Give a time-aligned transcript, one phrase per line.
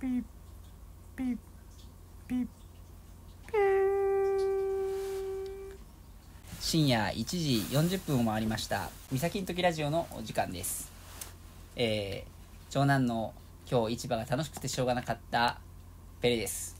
[0.00, 0.22] ピッ
[1.16, 1.36] ピッ
[2.28, 2.46] ピッ
[6.60, 10.92] 深夜1時40分を回りました三崎の時ラジオのお時間です。
[11.76, 13.32] えー、長男の
[13.70, 15.58] 今日市場が楽しくてしょうがなかった
[16.20, 16.76] ペレです。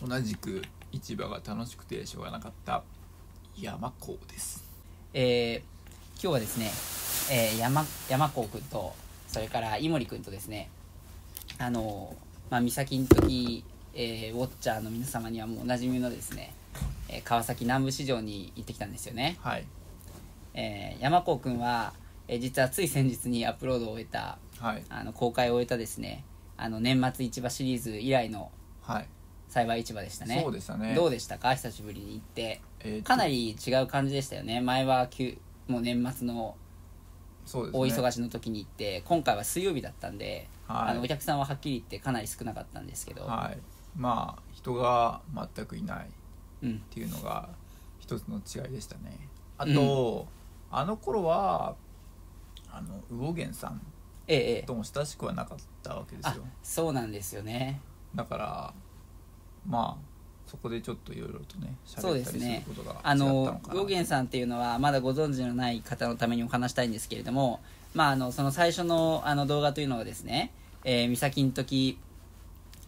[0.00, 0.62] 同じく
[0.92, 2.82] 市場が楽しくてしょうがなかった
[3.58, 4.64] 山子です。
[5.12, 5.58] えー、
[6.14, 6.70] 今日はですね、
[7.36, 8.94] えー、山山子くんと
[9.30, 10.68] それから井森くんとですね
[11.58, 12.16] あの
[12.50, 13.64] まあ三崎の時、
[13.94, 16.52] えー、ウォッチャーの皆様にはもうおなじみのですね、
[17.08, 19.36] えー川崎南部市場に行ってきたんですよね。
[19.40, 19.64] はい。
[20.54, 21.92] えー山子くんは、
[22.26, 24.82] えー実はつい先日にアップロードを終えたはい。
[24.88, 26.24] あの公開を終えたですね
[26.56, 28.50] あの年末市場シリーズ以来の
[28.82, 29.06] はい。
[29.48, 30.40] 栽培市場でしたね。
[30.42, 30.94] そうでしたね。
[30.94, 31.54] どうでしたか？
[31.54, 32.60] 久しぶりに行って。
[32.80, 33.08] えーと。
[33.08, 34.60] かなり違う感じでしたよね。
[34.60, 35.38] 前はきゅ
[35.68, 36.56] もう年末の
[37.44, 37.70] ね。
[37.72, 40.90] 大忙しの時に行って、今回は水曜日だったんで、はい。
[40.92, 43.58] あのお客さんははっきり言ってかなり少なかったんですけど、はい。
[43.96, 45.20] まあ人が
[45.54, 46.10] 全くいないっ
[46.62, 47.48] うん、ていうのが
[47.98, 49.28] 一つの違いでしたね。
[49.58, 50.28] あと、
[50.70, 51.74] あの頃は
[52.70, 53.80] あの魚源さん
[54.28, 54.62] ええええ。
[54.62, 57.80] とも親しくはなかったわけですあよそうなんですよね。
[58.14, 58.74] だから
[59.66, 60.09] まあ
[60.50, 61.72] そこでちょっといろいろとね。
[61.86, 67.60] 喋ったりすることが違ったあののかな魚源さんっていうのはまだご存知のない方のためにお話したいんですけれども、
[67.94, 70.50] まあ、あのその最初のあの動画というのはですね、
[70.84, 71.98] えー、三崎の時、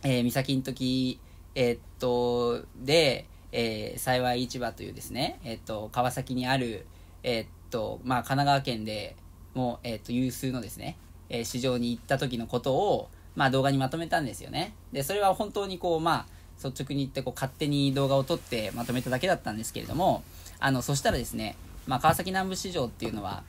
[0.03, 1.21] えー、三崎の時、
[1.55, 6.85] えーっとで、えー、幸い市場というですね、えーっと川崎にある、
[7.23, 9.15] えーっとまあ、神奈川県で
[9.55, 10.97] もう、えーっと有数のですね、
[11.29, 14.75] えー市場に行った時のことを、まあ、動画にまとめたんですよね。
[14.93, 20.23] でそれは本当にこうまあ率直に言ってこう勝手に動画を撮ってまとめただけだったんですけれども
[20.61, 23.43] あのそしたらですね、まあ、川崎南部市場っていうのは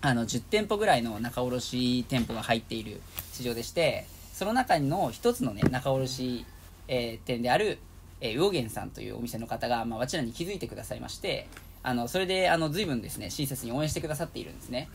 [0.00, 3.00] あの10店舗ぐらいの仲卸店舗が入っている
[3.32, 6.46] 市場でしてその中の一つのね仲卸、
[6.86, 7.78] えー店である、
[8.20, 11.48] えー、魚源さんというお店の方が、まあ、わちらに気づいてくださいまして
[11.82, 14.88] あのそれであの随分ですね親切に応援してくださっているんですね。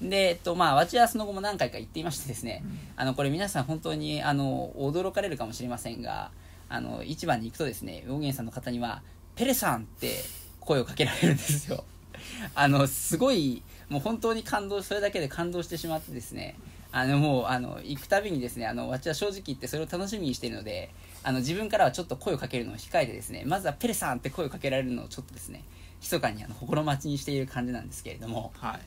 [0.00, 2.62] で、えっとまあ、わちらはその後も何回か行っていましてですね、
[2.96, 6.30] あのこれ皆さん本当にあの驚かれるかもしれませんが
[6.68, 9.02] あの市場に行くとですね魚源さんの方には
[9.36, 10.24] 「ペレさん!」って
[10.60, 11.84] 声をかけられるんですよ
[12.54, 16.56] あのすごいもう本当に感動それだけで感動してしまってですね
[16.92, 20.90] あのもうあの行くたびにですねあのわちは正直言ってそれを楽しみにしているので
[21.22, 25.64] あの自分からはちょっと声をかけるのを控えてですねまずは「ペレさん!」って声をかけられるのをちょっとですね
[26.00, 28.78] 密かにあの心待ちにしている感じなんですけれどもは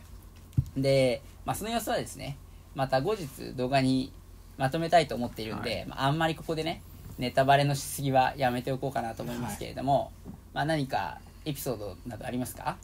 [0.77, 2.37] いで、まあ、その様子はですね
[2.75, 4.11] また後日動画に
[4.57, 6.81] まとめたいと思っているんで、はいまあ、あんまりここでね
[7.19, 10.11] ネタバレのしすぎはやめておこうかなと思いますけれども、
[10.53, 12.77] まあ、何かエピソードなどありますか？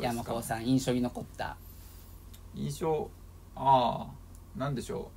[0.00, 1.56] 山子さん印象に残った。
[2.54, 3.10] 印象
[3.56, 5.10] ああなんでしょ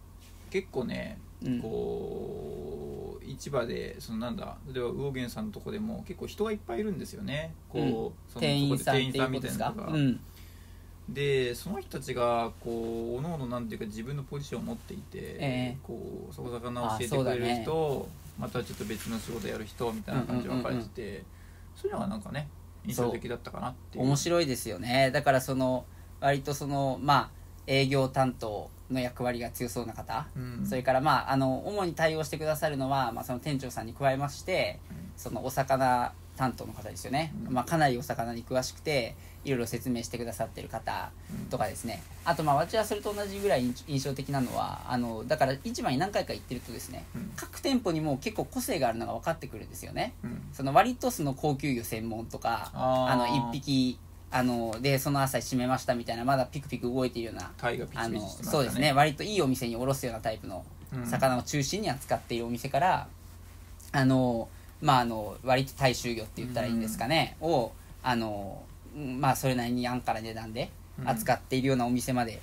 [0.50, 0.51] う。
[0.51, 1.61] 結構ね、うん。
[1.61, 7.53] こう市場でそのなんだ例えば魚源さんのとこでも結構人がいっぱいいるんですよね。
[7.69, 8.41] こう、うん。
[8.41, 9.91] 店員さん店員さんみたいなのが。
[9.94, 10.19] うん。
[11.09, 15.78] でその人たちがこうおのおのなんていうか自分のポジションを持っていて、ええ。
[15.84, 21.23] こうそこ魚を教えてくれる人、またちょっと別の仕事やる人みたいな感じで分かれてて、
[21.75, 22.49] そういうのがなんかね
[22.85, 24.03] 印象的だったかなっていう。
[24.05, 25.11] 面白いですよね。
[25.11, 25.85] だからその
[26.19, 27.29] 割とそのまあ
[27.67, 30.66] 営業担当の役割が強そうな方、うん。
[30.66, 34.79] それからまああの主に対応してくださるのは、まあ、その店長さんに加えまして、
[35.16, 37.53] そのお魚担当の方ですよね、うん。
[37.53, 41.11] まあ、かなりお魚に詳しくていろいろ説明してくださってる方
[41.49, 47.31] とかですね、あとまあ私はそれと同じぐらい印印象的なのはあのだから市場に何回か行ってるとですねうん。
[47.35, 50.13] 各店舗にも結構個性があるのが分かってくるんですよね。
[50.23, 50.41] うん。
[50.53, 53.99] その割とその高級魚専門とかあの1匹
[54.31, 58.51] あのでその朝閉めましたみたいなまだピクピク動いているようなタイがピチピあのチしてましたね。
[58.51, 58.93] そうですね。
[58.93, 61.05] 割といいお店に卸すようなタイプのうん。
[61.05, 63.07] 魚を中心に扱っているお店から、
[63.91, 64.47] あの
[64.83, 67.71] まああの割と大衆魚って言ったらいいんですかね、を
[68.03, 68.61] あの
[68.95, 71.09] うんまあそれなりに安価な値段でうん。
[71.09, 72.39] 扱っているようなお店まで、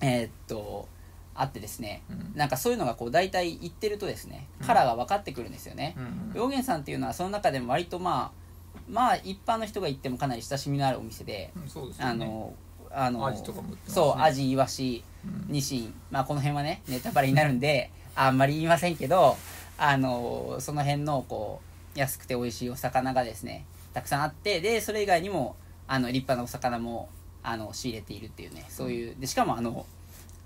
[0.00, 0.86] えーっと
[1.34, 2.32] あってですね、うん。
[2.36, 4.66] なんかそういうのがこう大体行ってるとですねうん。
[4.66, 6.32] カラーが分かってくるんですよね、うん。
[6.34, 12.10] 両源さんっていうのはその中でも割とまあまあ一般の人が行ってもかなり親しみのあるお店で、うんそうですよね。
[12.10, 12.54] あの
[12.90, 13.38] あのね。
[13.86, 15.52] そうアジイワシうん。
[15.52, 19.36] ニシンまあこの辺はねネタバレになるんであんまり言いませんけど
[19.78, 21.60] あのその辺のこ
[21.96, 23.64] う安くて美味しいお魚がですね
[23.94, 27.08] たくさんあってでそれ以外にもあの立派なお魚も
[27.42, 29.86] あの仕入れているっていうねそういうでしかもあの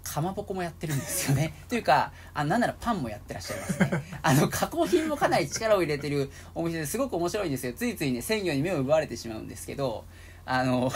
[0.05, 1.55] かまぼこもやってるんですよね。
[1.69, 3.91] というかあなんならパンもやってらっしゃいますね。
[4.21, 7.73] あの加工品もかなり力を入れてるお店ですごく面白いんですよ。
[7.73, 10.05] ついついね鮮魚に目を奪われてしまうんですけど
[10.45, 10.93] あの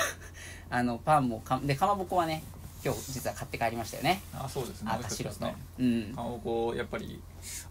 [0.69, 2.43] あのパンもかでかまぼこはね
[2.87, 4.23] 今日実は買って帰りましたよね。
[4.33, 4.93] あそうですね。
[4.93, 5.56] 赤白と、ね。
[5.81, 6.15] うん。
[6.15, 7.21] かまぼこやっぱり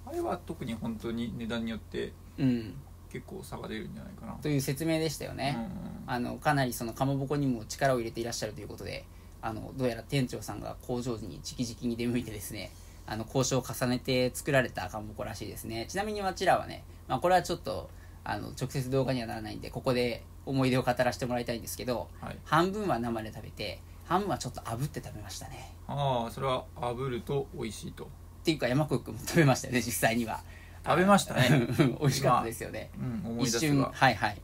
[0.05, 2.73] あれは特に本当に値段によってうん。
[3.09, 4.33] 結構差が出るんじゃないかな。
[4.33, 5.57] という説明でしたよね、
[6.05, 9.05] あのかなりそのかまぼこにも力を入れていらっしゃるということで
[9.41, 12.71] あのどうやら店長さんが工場に直々に出向いてですね
[13.07, 15.85] あの交渉を重ねて作られたかまぼこらしいですね。
[15.87, 17.89] ちなみにわちらはね、まあ、これはちょっと
[18.25, 22.37] あの直接動画にはならないんでここで思い出を語らせてもらいたいんですけどはい。
[22.43, 25.73] 半分は生で食べて半分はちょっと炙って食べましたね。
[25.87, 28.03] ああそれは炙ると美味しいと。
[28.05, 28.07] っ
[28.45, 30.41] ていうか山子君も食べましたよね実際には。
[30.85, 31.67] 食べましたね。
[31.99, 32.91] 美味しかったですよね。
[32.99, 34.41] うん思い出一瞬はいはい。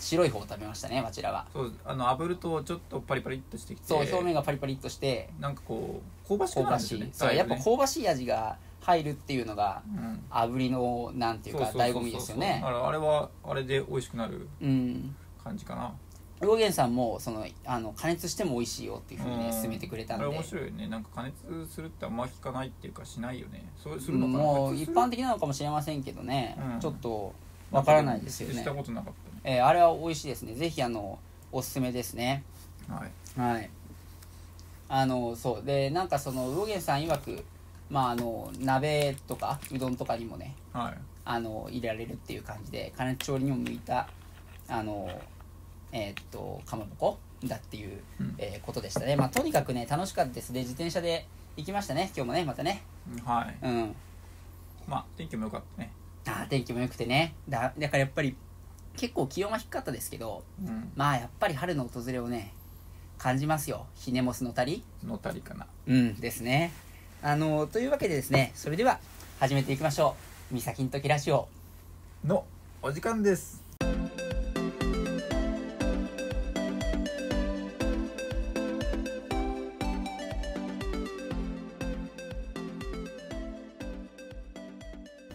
[0.00, 1.46] 白い方を食べましたねこちらは。
[1.52, 3.86] そうあの炙るとちょっとパリパリっとしてきて。
[3.86, 5.30] そう表面がパリパリっとして。
[5.38, 7.18] なんかこう香ばしく香ばなるんでねしい。
[7.18, 10.24] そうやっぱ香ばしい味が入るっていうのがうん。
[10.30, 12.58] 炙りのなんていうか醍醐味ですよね。
[12.60, 15.14] だからあれはあれで美味しくなるうん。
[15.42, 15.92] 感じかな
[16.44, 20.26] 魚源さんもそのあの加熱しても美味しいよっていうふうにねうん勧めてくれたんで。
[20.26, 20.88] 面白いよね。
[20.88, 23.64] なんか加熱するってあんま聞かないっていうかしないよね。
[23.82, 24.38] そうするのかな。
[24.38, 26.80] もう一般的なのかもしれませんけどね、うん。
[26.80, 27.32] ちょっと
[27.70, 28.54] わからないですよね。
[28.54, 29.12] したことなかっ
[29.42, 30.54] たえーあれは美味しいですね。
[30.54, 31.18] ぜひあの
[31.52, 32.44] おすすめですね。
[32.88, 32.94] ね
[33.38, 33.52] はい。
[33.54, 33.70] はい。
[34.88, 35.66] あのそう。
[35.66, 37.44] でなんかその魚源さん曰く
[37.90, 40.98] まああの鍋とかうどんとかにもねはい。
[41.24, 44.08] あの入れられるっていう感じで加熱調理にも向いた
[44.68, 45.08] あの
[45.96, 48.34] えーっとかまぼこだっていう、うん。
[48.38, 49.14] えーことでしたね。
[49.16, 51.26] まあとにかくね楽しかったですで自転車で
[51.56, 52.10] 行きましたね。
[52.16, 52.82] 今日もねまたね。
[53.24, 53.56] はい。
[53.62, 53.94] うん。
[54.88, 55.92] まあ天気も良かったね。
[56.26, 57.34] あー天気も良くてね。
[57.48, 58.36] だだからやっぱり
[58.96, 60.90] 結構気温は低かったですけどうん。
[60.96, 62.52] まあやっぱり春の訪れをね
[63.18, 63.86] 感じますよ。
[63.94, 65.66] ひねもすのたりのたりかな。
[65.86, 66.72] うんですね。
[67.22, 68.98] あのというわけでですねそれでは
[69.40, 70.14] 始めていきましょ
[70.50, 71.48] う「みさきんときラジオ。
[72.24, 72.44] の
[72.82, 73.62] お時間です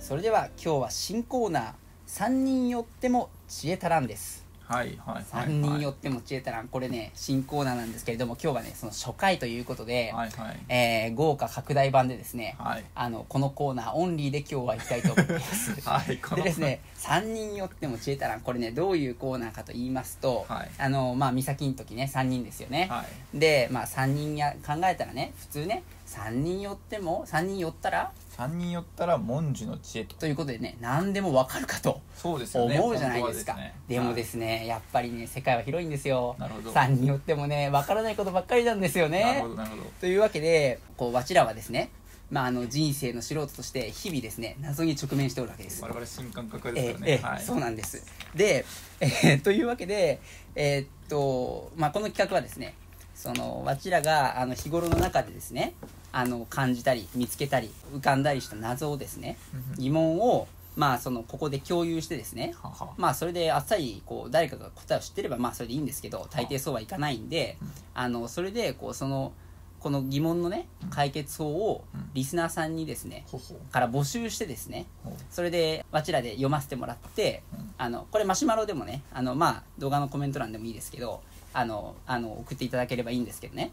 [0.10, 1.74] それでは今日は新コーナー
[2.10, 4.44] 「3人よっても知恵足らん」です。
[4.64, 6.68] はいはいはい3人よっても知恵足らん。
[6.68, 10.60] これね新コーナーなんですけれども今日はねその初回ということで、はいはい。
[10.68, 12.86] えー豪華拡大版でですねはい。
[12.96, 15.80] あのこのコーナーオンリーで今日は行きたいと思います。
[15.88, 18.42] はいこのでですね3人よっても知恵足らん。
[18.42, 20.72] これねどういうコーナーかと言いますと、はい。
[20.80, 23.38] あのまあ美咲の時ね3人ですよね、はい。
[23.38, 32.80] でまあ3人や考えたらね普通ね3人寄っても3人寄ったら三人寄ったら文殊の知恵とということでね何でもわかるかとそうですよね。
[32.80, 33.52] 思うじゃないですか。
[33.52, 33.80] 本当はね。
[33.90, 36.38] でもですね、やっぱりね世界は広いんですよ。
[36.40, 36.72] なるほど。
[36.72, 39.84] 3人寄ってもねわからないことばっかりなんですよはいなるねほどなるほど。
[40.00, 41.92] というわけでこうわちらはですね
[42.32, 45.84] まあ、あの人生の素人として日々ですね謎に直面しておるわけです。
[45.84, 47.42] 我々新感覚でえーすからね、えーはい。
[47.42, 48.06] そうなんです。
[48.36, 48.66] で、
[49.02, 50.22] えーというわけで
[50.56, 52.76] えーっと、まあ、この企画はですね
[53.20, 55.74] そのわちらがあの日頃の中でですね
[56.14, 59.38] あの感じたり見つけたり浮かんだりした謎をですね
[59.76, 59.84] うん。
[59.84, 62.56] 疑問をまあそのここで共有してですね
[62.96, 67.58] まあそれであっさりこう誰かが答えを知ってればまあそれでいいんですけど大抵そうはいかないんで
[67.94, 69.34] あのそれでこうその
[69.82, 72.10] この疑問のね解決法をうん。
[72.14, 73.26] リスナーさんにですね
[73.72, 77.74] から募集してですねほそれでわちらで読ませてもらってうん。
[77.78, 81.22] あのこれマシュマロでもねあのまあ動画のコメント欄でもいいですけど
[81.54, 83.72] あのあの送っていただければいいんですけどね。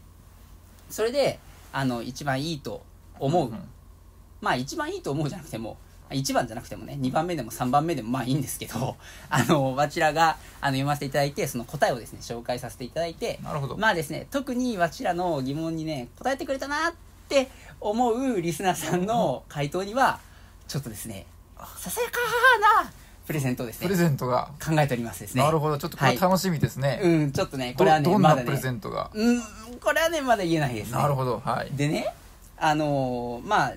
[0.89, 1.39] それで
[1.71, 2.81] あの一番いいと
[3.19, 3.69] 思う、んん。
[4.41, 5.77] まあ一番いいと思うじゃなくても
[6.09, 8.95] 1番じゃなくてもね2番目でも3番目でもまあいいんですけど
[9.29, 16.93] あのわちらがあの読ませていただいてその答えをですね紹介させていただいてなるほど、まあですね特にわちらの疑問にね答えてくれたなっ
[17.27, 17.49] て
[17.81, 20.19] 思うリスナーさんの回答には
[20.67, 21.25] ちょっとですね
[21.77, 22.17] ささやか
[22.83, 22.91] な
[23.27, 23.87] プレゼントをですね。
[23.87, 25.43] プレゼントが、考えておりますですね。
[25.43, 25.77] なるほど。
[25.77, 29.41] ちょっとこれ楽しみですね、うんちょっとねこどれはねどんなプレゼねントが、うん
[29.79, 30.97] これはねまだ言えないですね。
[30.97, 31.41] なるほど。
[31.43, 31.69] はい。
[31.75, 32.07] でね
[32.57, 33.73] あのーまあ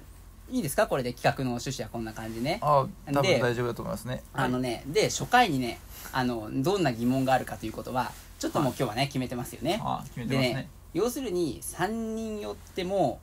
[0.52, 0.87] いいですか？
[0.87, 2.59] これで企画の趣旨はこんな感じね。
[2.62, 4.23] あ多分で大丈夫だと思いますね。
[4.33, 5.78] あのねで初回にね
[6.12, 9.80] あのどんな疑問があるかということはちょっともう今日はね決めてますよね。
[9.83, 10.54] あ決めてでますね。
[10.54, 13.19] ね要するに3人よっても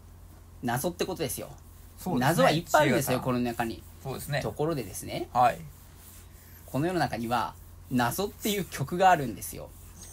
[0.62, 1.48] 謎ってことですよ。
[1.98, 2.28] そうですね。
[2.28, 3.82] 謎はいっぱいあるんですよこの中に。
[4.04, 4.42] そうですね。
[4.42, 5.30] ところでですね。
[5.34, 5.58] はい
[6.68, 7.54] この世の中には
[7.90, 9.70] 謎っていう曲があるんですよ。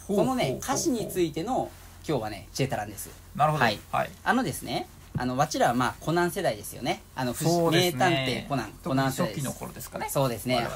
[0.06, 1.70] このね歌詞についての
[2.06, 3.10] 今日はね知恵たらんです。
[3.34, 3.64] なるほど。
[3.64, 3.78] はい。
[3.90, 4.10] はい。
[4.22, 7.02] あのですねあのわちらはまあコナン世代ですよね。
[7.16, 10.08] あの不そうです名探ね偵コナンコナン世代初期の頃ですかね。
[10.08, 10.66] そうですね。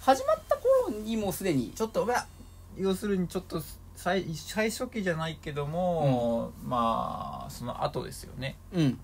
[0.00, 2.26] 始まった頃にもうすでにちょっとまあ
[2.78, 3.62] 要するにちょっと
[3.96, 8.56] 最最初期じゃないけども、まあその後ですよね。
[8.72, 8.98] うん。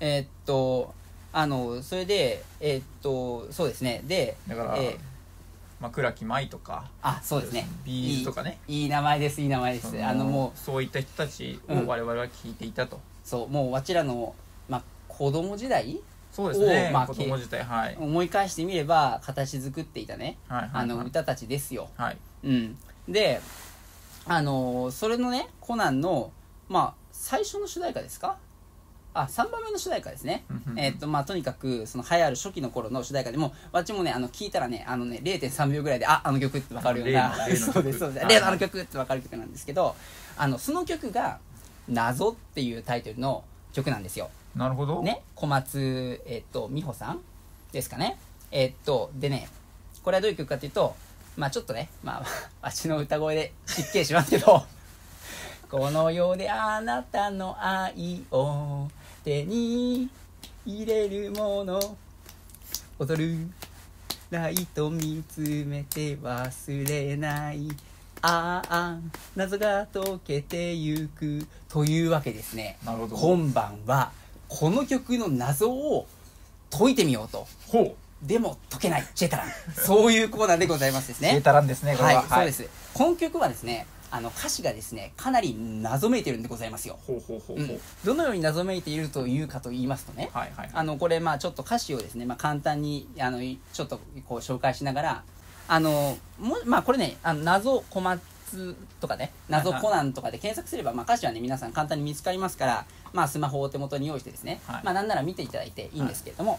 [0.00, 0.92] えーっと
[1.32, 4.02] あのそれでえーっとそうですね。
[4.06, 4.98] でだから、え
[5.80, 7.66] まあ、倉木舞とかあそうですね。
[7.84, 8.58] ビーズとかね。
[8.68, 10.04] いい名前ですいい名前です。
[10.04, 11.86] あのもうそういった人たちをうん。
[11.86, 14.34] 我々は聞いていたと、そうもうわちらの、
[14.68, 15.98] まあ、子供時代
[16.30, 20.82] そうですね、おまあ子供自体はい、思い返してみれば形作っていたねはいはいはい。
[20.82, 21.88] あの歌たちですよ。
[21.96, 22.18] はい。
[22.44, 22.76] うん。
[23.08, 23.40] で
[24.26, 26.30] あのーそれのねコナンの
[26.68, 28.36] まあ最初の主題歌ですか
[29.12, 30.44] あ3番目の主題歌ですね。
[30.76, 38.44] えっとまあとにかくその流行る初期の頃の主題歌でもわっちもねあの聞いたらねあのね0.3秒ぐらいでああの曲ってわかるようなそうですそうです。
[38.44, 39.96] あの曲ってわかる曲なんですけど
[40.36, 41.38] あのその曲が
[41.88, 44.30] 「謎」っていうタイトルの曲なんですよ。
[44.54, 45.02] なるほど。
[45.02, 47.20] ね、小松、えっと、美穂さん
[47.72, 48.18] ですかね。
[48.50, 49.48] えっと、でね、
[50.02, 50.96] これはどういう曲かというと、
[51.36, 54.64] まあちょっとね、まあ、わしの歌声で失敬しますけど、
[55.70, 58.88] この世であなたの愛を
[59.24, 60.08] 手に
[60.64, 61.96] 入れるもの、
[62.98, 63.48] 踊る
[64.30, 67.68] ライト見つめて忘れない。
[68.22, 68.98] ああ、
[69.36, 71.46] 謎が解けてゆく。
[71.68, 72.78] というわけですね。
[72.84, 73.16] なるほど。
[73.16, 74.10] 今晩は
[74.48, 76.06] この曲の謎を
[76.70, 77.46] 解いてみようと。
[77.66, 78.26] ほう。
[78.26, 79.06] でも解けない。
[79.14, 79.48] チェタラン。
[79.74, 81.28] そういうコーナーでございますですね。
[81.28, 82.90] 消えたらんですねこれは、はい、そうです。
[82.94, 90.30] この曲はですねあの歌詞がですねかなり謎めいてるんでございますよ、ほうほうほうほう、うん、どのように謎めいているというかと言いますとね。
[90.32, 95.22] はいはいあのこれまあちょっと歌詞をですね、まあ、簡単にあのちょっとこう紹介しながら
[95.68, 104.84] あのもまあこれねあの謎小松とかね謎コナンとかで検索すれば、まあ、歌詞はね皆さん簡単に見つかりますから、まあ、スマホをお手元に用意してですね、はい。
[104.84, 106.58] まあなんなら見ていただいていいんですけれども、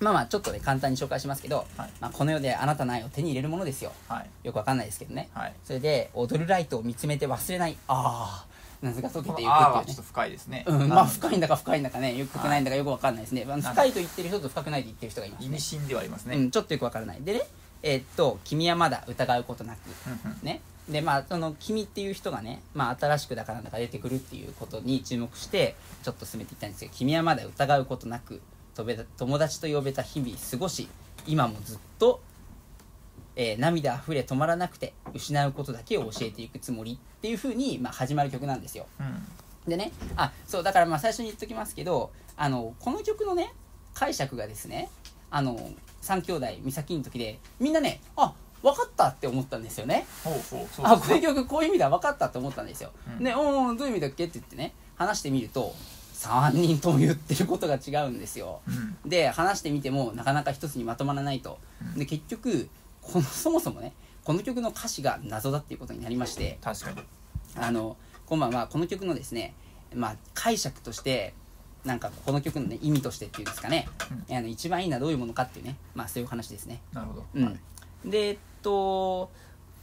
[0.00, 1.90] まあまあちょっとね簡単に紹介しますけど、はい。
[2.00, 3.92] まあ、この世であなたの愛を手に入れるものですよ。
[4.08, 4.46] はい。
[4.46, 5.28] よくわかんないですけどね。
[5.32, 5.54] はい。
[5.64, 7.76] それで踊るライトを見つめて忘れない。
[7.88, 9.86] ああ謎が解けていくっていうね。
[9.86, 15.46] ちょっと深いですね、うん、まあ深いんだか深いんだかねよくないんだかよくわかんないですね、深いと言ってる人と深くないと言ってる人がいますね。
[15.46, 17.22] 意味深ではありますね、うん、ちょっとよくわからない。
[17.22, 17.42] でね
[17.82, 28.40] えーっと「君はまだ疑うことなくうんうん」ねでまあその「君」っていう人がね、まあ、新しくだかなんだか出てくるっていうことに注目してちょっと進めていったんですけど「君はまだ疑うことなく
[28.74, 30.88] 友達と呼べた日々過ごし
[31.26, 32.20] 今もずっと、
[33.36, 38.86] えー涙あふれ止まらなくて失うことだけを教えていくつもり」っていうふうに、まあ、始まる曲なんですよ。
[39.00, 39.70] うん。
[39.70, 43.52] でねあそうだからまあ最初に言っときますけどあのこの曲のね
[43.94, 44.90] 解釈がですね
[45.30, 45.58] あの
[46.02, 50.06] 3兄弟美咲の時でみんなねあ分かったって思ったんですよね。
[50.22, 53.24] ほうほうそうあこの曲こういう意味では分かったって思ったんですよ、うん。
[53.24, 55.74] でおーどういう意味だっけって言ってね話してみると
[56.24, 58.60] 3人とも言ってることが違うんですよ。
[58.66, 59.10] うん。
[59.10, 61.58] で話してみてもなかなか一つにまとまらないと。
[61.94, 61.98] うん。
[61.98, 62.68] で結局
[63.02, 63.92] このそもそもね
[64.24, 66.58] この曲の歌詞が謎だっていうことになりまして。
[66.62, 67.02] 確かに。
[67.56, 68.66] あの今晩は。
[68.68, 69.54] この曲のですね、
[69.94, 71.34] まあ、解釈として
[71.84, 73.86] なんかこの曲の、ね、意味としてっていうんですかね、
[74.30, 76.80] あの一番いいのはどういうものかっていうね、まあ、そういう話ですね。
[76.94, 77.44] なるほど、うん。
[77.44, 78.10] はい。
[78.10, 79.30] でえっと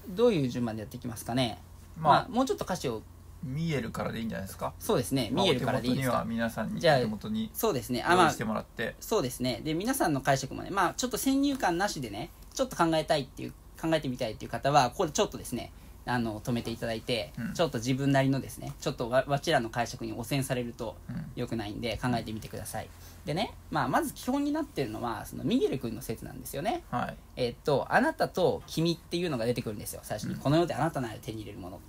[0.10, 1.60] どういう順番でやっていきますかね、
[2.00, 2.14] まあ。
[2.14, 3.04] まあもうちょっと歌詞を
[3.44, 4.74] 見えるからでいいんじゃないですか？
[4.80, 5.30] そうですね。
[5.32, 6.24] 見えるからでいいですか？
[6.28, 8.04] 皆さんにじゃあお手元にそうですね。
[8.04, 8.96] あまあしてもらって。
[9.00, 9.62] そうですね。
[9.64, 15.72] で皆さんの解釈もねまあちょっと先入観なしでねちょっと考えたいっていう考えてみたいっていう方はこれちょっとですね
[16.06, 17.54] あの止めていただいて、うん。
[17.54, 21.26] ちょっと自分なりのですねちょっとわわちらの解釈に汚染されるとうん。
[21.36, 22.90] 良くないんで考えてみてください。
[23.26, 26.84] でね、まあ、まず基本になってるのはそのミゲル君の説なんですよね。
[26.90, 27.16] はい。
[27.38, 30.02] えっとあなたと君っていうのが出てくるんですよ。
[30.04, 30.40] 最初に、うん。
[30.40, 31.82] この世であなたなら手に入れるものうん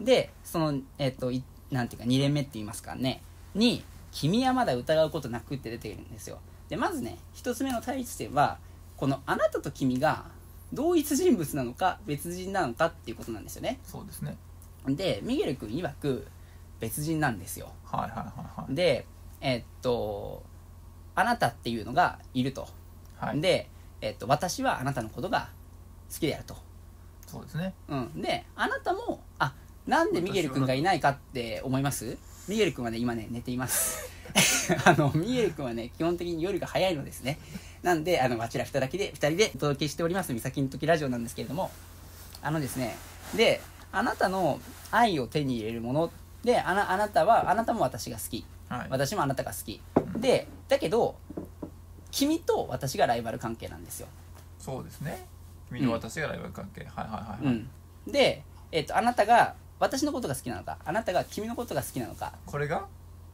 [0.00, 3.22] でそのえっといなんていうか2連目って言いますかね。
[3.54, 6.38] に「君はまだ疑うことなく」って出てくるんですよ。
[6.68, 8.58] でまずね一つ目の対立点は
[8.96, 10.26] このあなたと君が
[10.72, 13.78] 同一人物なのか別人なのかっていうことなんですよね。
[13.84, 14.36] そうですね。
[14.86, 16.26] でミゲル君曰く
[16.78, 17.72] 別人なんですよ。
[17.84, 18.74] はいはいはいはい。
[18.74, 19.06] で
[19.40, 20.42] えっと
[21.14, 22.68] あなたっていうのがいると、
[23.18, 23.40] はい。
[23.40, 23.68] で、
[24.00, 25.50] えっと、私はあなたのことが
[26.12, 26.56] 好きであると、
[27.26, 27.74] そうですね。
[27.88, 29.52] うん、であなたもあ
[29.86, 32.16] なんでミゲル君がいないかって思います？
[32.48, 34.10] ミゲル君はね今ね寝ています。
[34.84, 37.38] あのミゲル君はね基本的に夜が早いのですね。
[37.82, 41.70] なんであのあちら2人で2人でお届けしております「みさきの時ラジオ」なんですけれども。
[42.42, 42.96] あのですね
[43.36, 43.60] で
[43.92, 44.60] あなたの
[44.90, 46.10] 愛を手に入れるもの
[46.42, 48.46] であなあなたはあなたも私が好き。
[48.70, 48.86] はい。
[48.88, 49.82] 私もあなたが好き。
[49.96, 50.20] うん。
[50.20, 51.16] でだけど
[52.10, 54.08] 君と私がライバル関係なんですよ、
[54.58, 55.26] そうですね。
[55.68, 57.54] 君と私がライバル関係、はいはいはい、はい。
[57.54, 57.70] うん、
[58.12, 62.86] で、えっとあなたが私のことが好きなのかあなたが君のことが好きなのかこれが？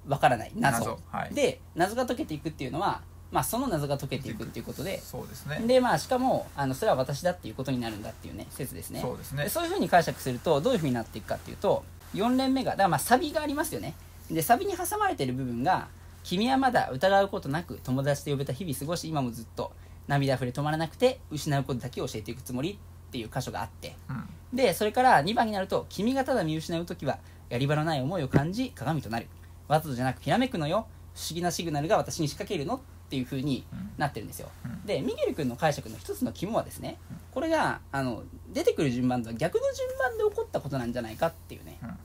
[0.09, 0.53] わからない。
[0.55, 0.79] 謎。
[0.79, 0.99] 謎。
[1.11, 1.35] はい。
[1.35, 5.01] で謎が解けていくっていうのは、まあ、その謎が解けていくっていうことで。
[5.01, 5.59] そうですね。
[5.67, 9.01] でまあしかもあのそれは私だっていうことになるんだっていうね説ですね。
[9.01, 9.45] そうですね。
[9.45, 11.85] でそういうふうに解釈するとどういうふうになっていくかっていうと
[12.15, 13.95] 4連目がだからまあサビがありますよね。
[14.31, 15.89] でサビに挟まれてる部分が
[16.23, 19.73] 「君はまだ疑うことなく友達と呼べた日々過ごし今もずっと
[20.09, 22.79] 涙溢れ止まらなくて失うことだけを教えていくつもり
[23.17, 23.97] っていう箇所があって。
[24.11, 24.57] うん。
[24.57, 27.19] でそれから2番になると君がただ見失う時は
[27.49, 29.27] やり場のない思いを感じ鏡となる。
[29.69, 30.87] わざとじゃなくひらめくのよ。
[31.15, 32.77] 不思議なシグナルが私に仕掛けるの？
[32.77, 33.65] っていう風に
[33.97, 34.85] なってるんですよ、うん。
[34.85, 36.99] でミゲル君の解釈の一つの肝はですね
[37.31, 41.97] これがあの出てくる順番とは逆の順番で起こったことなんじゃないかっていうねうんうん。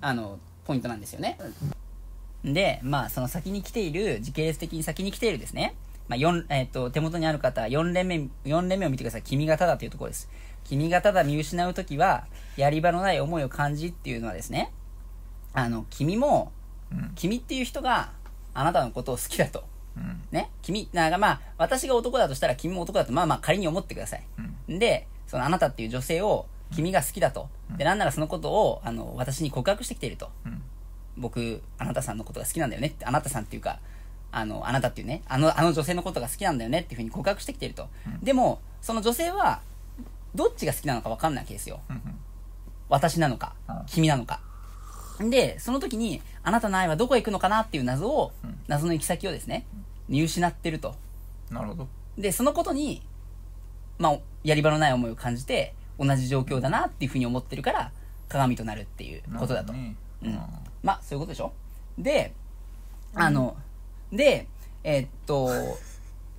[0.00, 1.38] あのポイントなんですよね。
[2.44, 5.76] でまあその先に来ている時系列的に先に来ているですね、
[6.12, 9.22] まあ四えっと手元にある方4連目四連目を見てください。
[9.22, 10.28] 君がただというところです。
[10.64, 12.26] 君がただ見失う時は
[12.56, 14.72] やり場のない思いを感じっていうのはですね
[15.54, 16.52] あの君も
[16.92, 17.12] うん。
[17.14, 18.10] 君っていう人が
[18.52, 19.64] あなたのことを好きだと。
[19.96, 20.22] うん。
[20.30, 20.50] ね？
[20.60, 24.24] 君なんかまあ私が男だとしたら君も男だとまあまあ仮に思ってください。
[24.68, 24.78] うん。
[24.78, 27.48] でそのあなたっていう女性を君が好きだと。
[27.78, 30.28] でなんならそのことをあの私に告白してきていると。
[30.44, 30.62] うん。
[31.16, 33.78] 僕あなたさんのことが好きなんだよねってあなたさんっていうか
[34.32, 38.20] あのあなたっていうねあのあの女性のことが好きなんだよねっていうふうに告白してきていると、うん。
[38.24, 39.60] でもその女性は
[40.34, 41.80] どっちが好きなのか分かんないわけですよ。
[41.88, 42.00] うん
[42.88, 44.40] 私なのかあ君なのか。
[45.20, 48.58] でその時にあなたの愛はどこへ行くのかなっていう謎を、うん。
[48.66, 49.64] 謎の行き先をですね
[50.08, 50.94] 見失ってると。
[51.50, 51.88] なるほど。
[52.18, 53.02] でそのことに
[53.98, 57.92] まあやり場のない思いを感じて同じ状況だなっていうふうに思ってるから
[58.28, 59.94] 鏡となるっていうことだと、ね。
[60.22, 60.38] うん。
[60.82, 61.52] まあそういうことでしょ？
[61.98, 62.32] で
[63.14, 63.56] あの、
[64.12, 64.46] で
[64.84, 65.50] えっと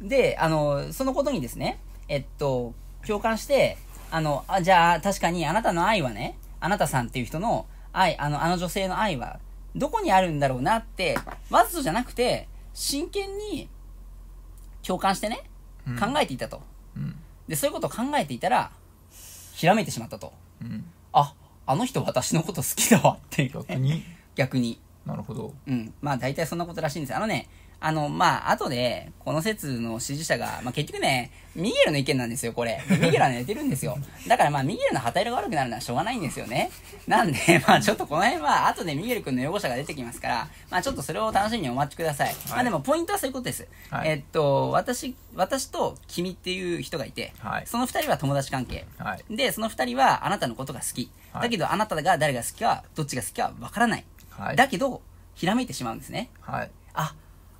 [0.01, 2.73] であのそのことにですねえっと
[3.05, 3.77] 共感して
[4.11, 9.39] あのあじゃあ確かにあなたの愛はねあなたさんっていう人の愛あのあの女性の愛は
[9.75, 11.17] どこにあるんだろうなって
[11.49, 13.69] わざとじゃなくて真剣に
[14.83, 15.43] 共感してね
[15.87, 15.97] うん。
[15.97, 16.61] 考えていたと、
[16.95, 17.15] うん。
[17.47, 18.71] でそういうことを考えていたら
[19.53, 20.33] ひらめいてしまったと。
[20.61, 20.85] うん。
[21.11, 21.33] あ
[21.65, 23.43] あの人私のこと好きだわって。
[23.43, 24.03] いう逆に？
[24.35, 24.79] 逆に。
[25.05, 25.53] なるほど。
[25.67, 25.93] うん。
[26.01, 27.15] まあ大体そんなことらしいんです。
[27.15, 27.49] あのね、
[27.85, 32.81] あの、まあ後で、この説の支持者が、まあ結局ね、ミゲルの意見なんですよ、これ。
[32.87, 33.97] でミゲルは寝てるんですよ。
[34.25, 36.71] だからまあミゲルの旗色が悪くなるのはしょうがないんですよね。
[37.07, 37.37] なんで、
[37.67, 42.33] まあちょっとこの辺は後でミゲル君の擁護者が出てきますから、まあちょっとそれを楽しみにお待ちください。
[42.49, 43.67] まあでもポイントはそういうことです。
[43.89, 48.85] はいえっと、私、私と君っていう人がいて、はいその二人は友達関係。
[48.97, 51.11] はいで、その二人はあなたのことが好き。
[51.33, 54.05] はいだけどあなたが誰が好きか、どっちが好きかわからない。
[54.29, 55.01] はいだけど、
[55.35, 56.29] ひらめいてしまうんですね。
[56.39, 57.15] はいあ、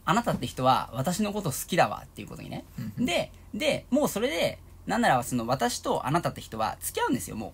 [0.06, 2.66] あなたって人は私のこと好きだわっていうことにね。
[2.98, 7.54] うんで、で、もうそれで、なんならその私とあなたって人は付き合うんですよ、も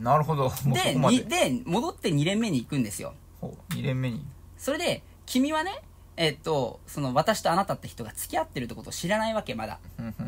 [0.00, 0.52] なるほど。
[0.66, 3.14] で、で戻って2連目に行くんですよ。
[3.40, 4.24] ほう2連目に。
[4.56, 5.82] それで、君はね、
[6.16, 9.78] えっと、その私とあなたって人が付き合ってるってことを知らないわけ、まだ。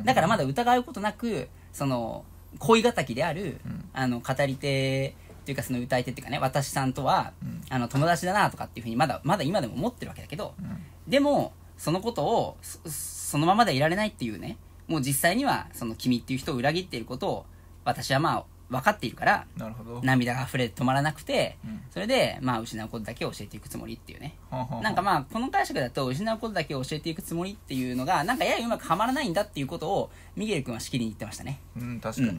[0.05, 2.25] だからまだ疑うことなく、その、
[2.59, 3.85] 恋敵である、うん。
[3.93, 7.61] あの、語り手っていうかその歌い手っていうかね、私さんとは、うん。
[7.69, 10.83] あの、友達だなとかっていうふうにまだ、まだ今でも思ってるわけだけど、うん。
[11.09, 17.47] でも、そのことをそ、そのままでいられないっていうね、もう実際には、その君っていう人を裏切っていることを、
[17.85, 24.37] 私はまあ、分かっているから、なるほど涙が溢れて止まらなくて、うんそれで、まあ、失うことだけを教えていくつもりっていうね。
[24.83, 31.61] なんかまあ、この解釈だと、失うことだけを教えていくつもりっていうのが、なんかややうまくはまらないんだっていうことを、ミゲル君はしきりに言ってましたね。
[31.77, 32.33] うん確か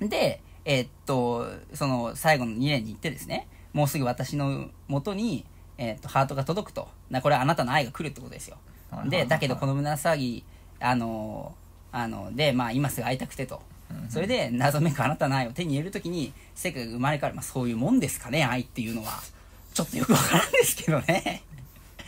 [0.00, 5.46] にで、えーっと、その最後の2年に行ってですね、もうすぐ私の元に、
[5.78, 6.88] えーっと、ハートが届くと。
[7.10, 8.56] なこれはあなたの愛が来るってことですよ。
[9.06, 10.44] で、だけどこの胸騒ぎ、
[10.80, 11.54] あの、
[11.92, 13.62] あの、で、まあ今すぐ会いたくてと。
[13.90, 19.12] うんそれで謎めくあなたの愛を手に入れるときに世界が生まれ変わる、まあ、そういうもんですかね愛っていうのは。
[19.76, 21.42] ちょっとよくわからんですけどね。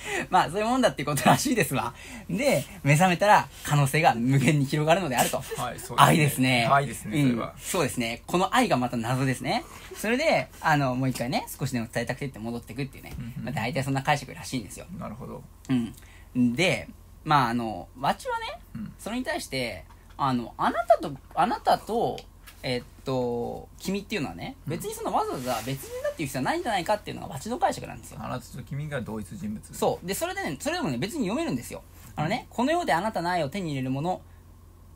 [0.30, 1.92] まあそういうもんだっていうことらしいですわ。
[2.30, 6.66] で目覚めたら可能性が無限に広がるのであると、はいそう愛ですね。
[6.70, 7.52] 愛ですねそれは。
[7.54, 8.22] うんそうですね。
[8.26, 9.64] この愛がまた謎ですね。
[9.96, 13.44] それであのもう一回ね少しでも伝えたくてって戻ってくっていうね、うんうん。
[13.44, 14.86] まあ、大体そんな解釈らしいんですよ。
[14.98, 15.42] なるほど。
[15.68, 15.94] うん
[16.34, 16.88] で
[17.24, 18.92] まああのわちはねうん。
[18.98, 19.84] それに対して
[20.16, 22.18] あのあなたとあなたと
[22.62, 28.18] えっと君っていうのはね別にそのわざわざ別人だっていう必要はないんじゃないかっていうのがわちの解釈なんですよ。
[28.22, 29.62] あなたと君が同一人物。
[29.72, 30.06] そう。
[30.06, 31.82] でそれでねそれでもね別に読めるんですよ。
[32.16, 34.20] あのねこの世であなたの愛を手に入れるもの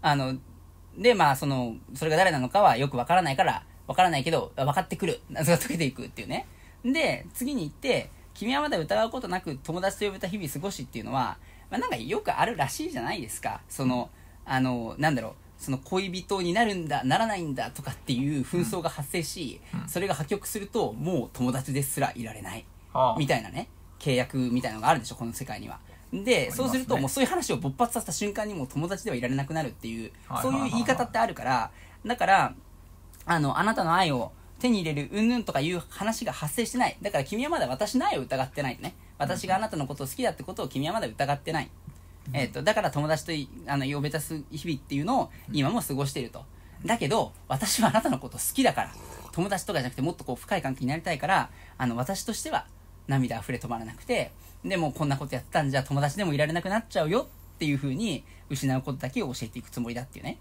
[0.00, 0.36] あの
[0.98, 5.20] でまあそのそれが誰なのかはよくわからないからわからないけど分かってくる。
[5.30, 6.46] 謎が解けていくっていうね。
[6.84, 11.38] で次に行って君はまだ疑うことなく友達と呼べた日々過ごしっていうのは、
[11.70, 13.60] まあ、なんかよくあるらしいじゃないですか。
[13.68, 14.10] その
[14.44, 15.32] あのなんだろう。
[15.58, 19.88] その恋人になるんだならないんだとかっていう紛争が発生し、うん。
[19.88, 22.64] それが破局するともう友達ですらいられない。
[22.92, 23.16] はあ。
[23.16, 23.68] みたいなね。
[24.00, 25.78] 契約みたいなのがあるでしょこの世界には。
[26.12, 26.64] で、すね。
[26.64, 30.42] そうするともうそういう話を勃発させた瞬間にもう友達ではいられなくなるっていう、はい。
[30.42, 31.70] そういう言い方ってあるから
[32.04, 32.54] だから
[33.24, 34.32] あのあなたの愛を
[34.62, 36.96] 手に入れるうんぬんとかいう話が発生してない。
[37.03, 38.94] だから君はまだ私の愛を疑ってないね。
[39.18, 41.70] 私があなたのことを好きだってことを君はまだ疑ってない。
[42.33, 46.44] えっとだから友達といあの呼べたす日々っていうのを今も過ごしていると。
[46.87, 48.92] だけど私はあなたのこと好きだから。
[49.33, 52.66] 友達とかじゃなくてもっとこう深い関係になりたいからあの私としては
[53.09, 54.31] 涙溢れ止まらなくて
[54.62, 60.38] でもこんなことやってたんじゃ友達でもいられなくなっちゃうよっていうふうに失うことだけを教えていくつもりだっていうね。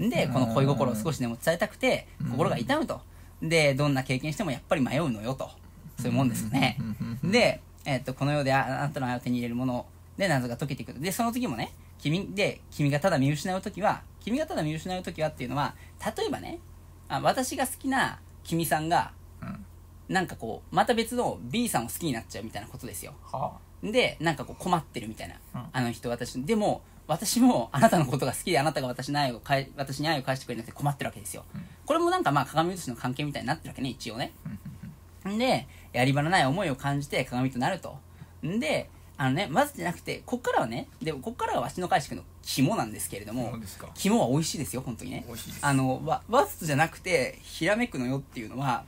[0.00, 3.00] でこの恋心を少しでも伝えたくて心が痛むと
[3.42, 5.50] でどんな経験してもやっぱり迷うのよと。
[5.98, 6.78] そういうもんですよね。
[7.22, 15.74] で、えっとこの世でああなたの愛を手に入れるもので謎が解けていくでその時もね君で君がただ見失う時は君がただ見失う時はっていうのは
[16.16, 16.60] 例えばね
[17.08, 19.64] あ私が好きな君さんがうん。
[20.08, 23.14] なんかこうまた別の B さんを好きになっちゃうみたいなことですよ。
[23.22, 23.52] は
[23.82, 25.68] でなんかこう困ってるみたいな、うん。
[25.72, 26.42] あの人私。
[26.44, 31.62] でも私もあなたのことが好きであなたが私の愛を返私に愛を返してくれなくて困ってるわけですよ、うん。
[31.84, 34.32] これもなんかまあ鏡との関係みたいになってるわけね一応ね。
[34.46, 37.96] あうんでやり場のない思いを感じて鏡となると。
[38.44, 43.54] んであのねまずじゃなくてこっからはねでこっからがわしの返しの肝なんですけれども
[43.94, 45.24] 肝は美味しいですよ本当にね。
[45.60, 48.84] あのわわざとじゃなくてひらめくのよっていうのは、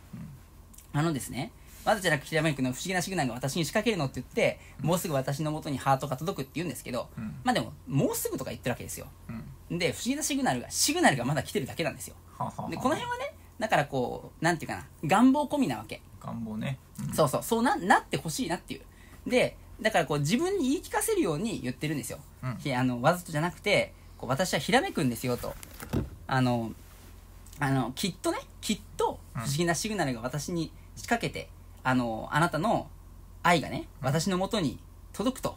[0.92, 1.52] あのですね
[1.84, 7.36] わざとじゃなくひらめくの不思議なシグナルが私に仕掛けるのって言って、もうすぐ私の元にハートが届くって言うんですけど、うん。
[7.44, 9.06] まあでももうすぐとか言ってるわけですよ。
[9.70, 9.78] うん。
[9.78, 12.14] で不思議なシグナルがシグナルがまだ来てるだけなんですよ。
[12.38, 16.00] はははでこの辺はねだからこうなんていうかな願望込みなわけ。
[16.20, 16.78] 願望ね。
[17.08, 17.14] うん。
[17.14, 17.42] そうそう。
[17.42, 18.80] そうななってほしいなっていう。
[19.30, 25.52] でだからこう自分に言い聞かせるように言ってるんですよ、あのわざとじゃなくてこう私はひらめくんですよと。
[26.28, 26.72] あの
[27.58, 31.48] あのきっとねきっと不思議なシグナルが私に仕掛けて、
[31.84, 32.88] あのあなたの
[33.42, 34.80] 愛がね私のもとに
[35.12, 35.56] 届くと。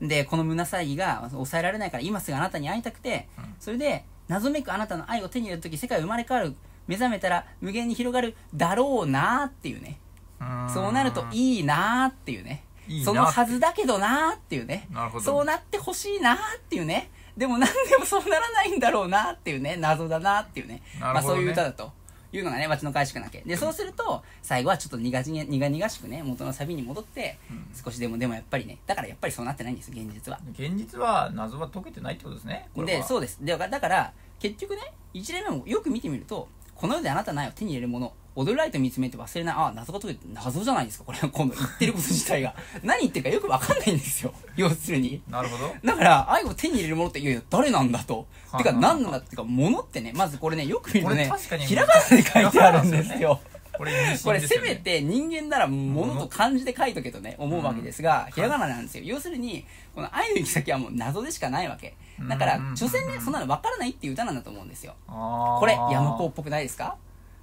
[0.00, 0.08] うん。
[0.08, 3.54] でこの胸騒ぎが抑えられないから今すぐあなたに会いたくて、うん。
[3.58, 6.54] それで謎めくあなたの愛を手に入れる時世界は生まれ変わる
[6.86, 9.98] 目覚めたら無限に広がるだろうなーっていうね。
[10.40, 10.70] うん。
[10.74, 12.64] そうなるといいなーっていうね。
[12.88, 14.88] いいなそのはずだけどなーっていうね。
[14.90, 15.24] なるほど。
[15.24, 17.10] そうなってほしいなーっていうね。
[17.36, 19.76] でもなんでもそうならないんだろうなっていうね。
[19.76, 20.82] 謎だなっていうね。
[20.98, 21.40] まあ、なるほどね。
[21.40, 21.92] そういう歌だと
[22.32, 23.42] いうのがねわちの返しくなけ。
[23.44, 27.66] でそうすると最後はちょっと苦々苦々しくね元のサビに戻ってうん。
[27.84, 30.40] 少しでもでもやっぱりねだからやっぱりそうなってないんです現実は。
[30.52, 33.38] 現実は謎は解けてないってことですねでそうです。
[33.44, 39.54] でだから結局ね1例目もよく見てみるとこの世であなたの愛を手に入れるもの踊るライト見つめて忘れない。
[39.56, 41.04] あ謎が解けて謎じゃないですか。
[41.04, 42.54] これ今度言ってること自体が。
[42.82, 44.32] 何言ってるかよく分かんないんですよ。
[44.56, 45.20] 要するに。
[45.28, 45.74] なるほど。
[45.84, 48.26] だから愛を手に入れるものっていやいや誰なんだと。
[48.50, 53.40] はてか何なんだっていうかものってねまずこれねよく見るとねこれ確かにひらがなで書いてあるんですよ。
[53.76, 59.04] これ意味これせめて人間なら物と漢字で書いとけとね思うわけですが、ひらがななんですよ。
[59.04, 59.64] 要するに
[59.94, 61.96] この愛の行き先はもう謎でしかないわけ。
[62.28, 64.94] だからうん所詮ねそんなの分からないっていう歌なんだと思うんですよ。
[65.06, 66.96] これ山子っぽくないですか？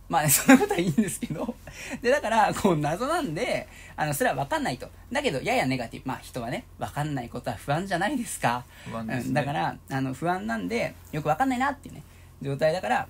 [0.10, 1.56] まあね、 そんなことはいいんですけど。
[2.02, 4.89] で、だから、こう、謎なんで、あの、それは分かんないと。
[5.12, 6.08] だけど、ややネガティブ。
[6.08, 8.63] まあ、人はね、分かんないことは不安じゃないですか。
[8.86, 12.04] 不安ですねうんだから、あの、不安なんで、よく分かんないなっていうね、
[12.41, 13.08] 状態だから、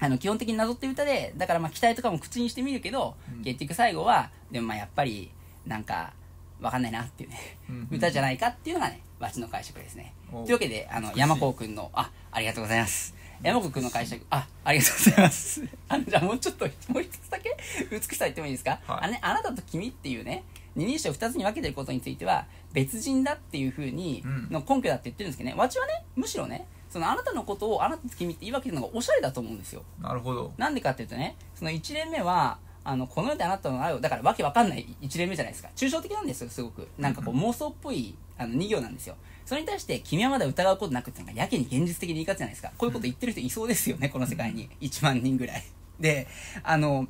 [0.00, 5.30] あの、基本的に謎っていう歌で、だからまあ、期待とかも口にしてみるけど、うん結局最後は、でもまあ、やっぱり、
[5.66, 6.12] なんか、
[6.60, 10.12] 分かんないなっていうね、うん歌じゃないかっていうのがね、わちの解釈ですね。
[10.32, 13.13] おというわけで、あの、山子くんの、あ、ありがとうございます。
[13.44, 15.62] 山子くんの解釈、あ、ありがとうございます。
[15.88, 17.54] あの、じゃあもうちょっと、もう一つだけ、
[17.90, 29.82] 美しさ言ってもいいですか、はいあのね、あなたと君っていうね、二人称二つに分けてることについては、別人だっていうふうに、うんの根拠だって言ってるんですけどね、わちはね、むしろね、そのあなたのことをあなたと君って言い分けてるのがおしゃれだと思うんですよ。
[30.00, 35.70] なるほどなんでかっていうとね、その1連目は、あの、この世であなたの愛を、だからわけわかんない1連目じゃないですか。
[35.76, 36.88] 抽象的なんですよ、すごく。
[36.98, 39.16] なんかこう妄想っぽい、あの、2行なんですよ。
[39.44, 42.72] それに対して、君はまだ疑うことなくっていうのがやけに現実的に言い方じゃないですか。
[42.78, 44.68] こういうこと言ってる人いそうですよね、この世界に。
[44.80, 45.62] 1万人ぐらい。
[46.00, 46.26] で、
[46.62, 47.06] あの、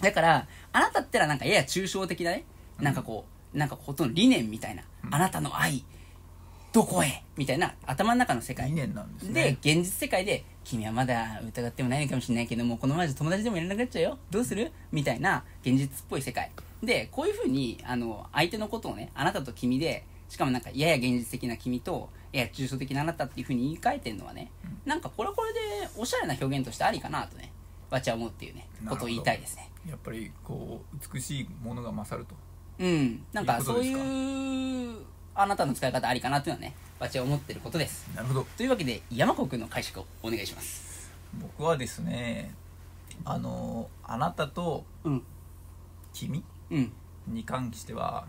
[0.00, 2.44] だから、あなたってのはなんかやや抽象的なね、
[2.78, 5.14] なんかこう、なんかほとんど理念みたいな、うん。
[5.14, 5.84] あなたの愛、
[6.70, 7.24] どこへ？
[7.36, 8.68] みたいな頭の中の世界。
[8.68, 8.74] 理。
[8.74, 14.18] 念なんですでね現実世界で君はまだ疑ってもないのかもしれないけどもこのままじゃ友達でもいらなくなっちゃうよ。
[14.30, 14.70] どうする？
[14.92, 16.50] みたいな現実っぽい世界。
[16.82, 24.50] でこういうふうにあの相手のことをねあなたと君でしかもなんかやや現実的な君とやや抽象的なあなたっていうふうに言い換えてるのはね、
[24.84, 25.60] なんかこれはこれで
[25.96, 27.52] おしゃれな表現としてありかなとね
[27.90, 29.70] わちは思うっていうねことを言いたいですね。
[29.88, 32.34] やっぱりこう美しいものが勝ると。
[32.78, 33.24] うん。
[33.32, 33.94] なんかそうい
[34.94, 34.98] う
[35.34, 38.08] あなたの使い方ありかなっていうのはねわちは思ってることです。
[38.14, 38.46] なるほど。
[38.56, 41.10] というわけで山子くんの解釈をお願いします。
[41.40, 42.54] 僕はですね
[43.24, 45.22] あのあなたとうん。
[46.12, 46.92] 君うん。
[47.26, 48.26] に関しては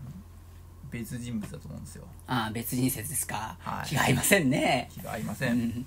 [0.90, 2.04] 別人物だと思うんですよ。
[2.26, 4.08] ああ別人説ですか、はい。
[4.08, 4.88] 違いませんね。
[4.92, 5.86] 気が合いまうせん、ん。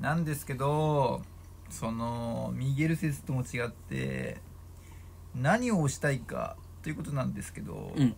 [0.00, 1.22] なんですけど
[1.70, 4.38] そのミゲル説とも違って
[5.34, 8.14] 何をしたいかということなんですけど、うん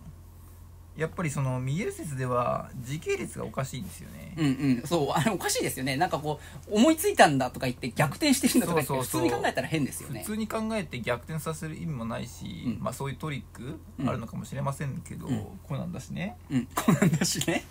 [0.96, 4.48] やっぱりそのミゲル説では時系列がおかしいんですよね、うんう
[4.80, 4.83] ん。
[4.87, 5.96] そうあれおかしいですよね。
[5.96, 10.20] なんかこう思いついたんだとか言って逆転してるんだとか言って普通に考えたら変ですよね。
[10.20, 12.78] 普通に考えて逆転させる意味もないし、うん。
[12.80, 15.38] まあそういうトリックうんあるのかもしれませんけど、うん。
[15.64, 16.66] こうなんだしね、うん。
[16.66, 17.64] こうなんだしね。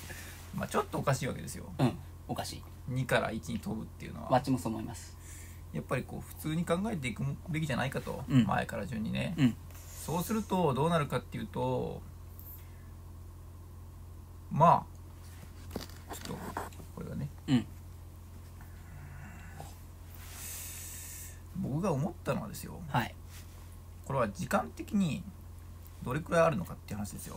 [0.56, 1.66] まあ、ちょっとおかしいわけですよ。
[1.78, 1.92] うん。
[2.28, 2.62] おかしい。
[2.92, 4.30] 2から1に飛ぶっていうのは。
[4.30, 5.16] わっちもそう思います。
[5.72, 9.56] やっぱりこう普通に考えていくべきじゃないかと、うん前から順にね、うん
[10.00, 12.00] そうするとどうなるかっていうと
[14.50, 16.38] まあちょっと
[16.96, 17.28] これがね。
[17.48, 17.66] うん。
[21.56, 22.80] 僕が思ったのはですよ。
[22.88, 23.14] はい。
[24.06, 25.22] これは時間的に
[26.02, 27.36] どれくらいあるのかっていう話ですよ。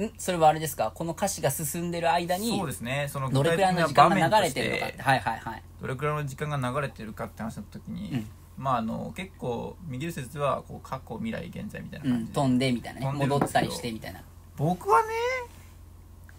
[0.00, 0.10] ん？
[0.16, 0.92] それはあれですか？
[0.94, 3.08] この歌詞が進んでる間にそうですね。
[3.10, 5.02] そのどれくらいの時間が流れてるのかって。
[5.02, 5.62] はいはいはい。
[5.80, 8.26] どれくらいの時間が流れてるかって話の時に、うん。
[8.56, 13.18] まああの結構右説はこう過去未来現在みたいなうん、感じで、飛んでみたいなね。
[13.18, 14.22] 戻ったりしてみたいな。
[14.56, 15.08] 僕はね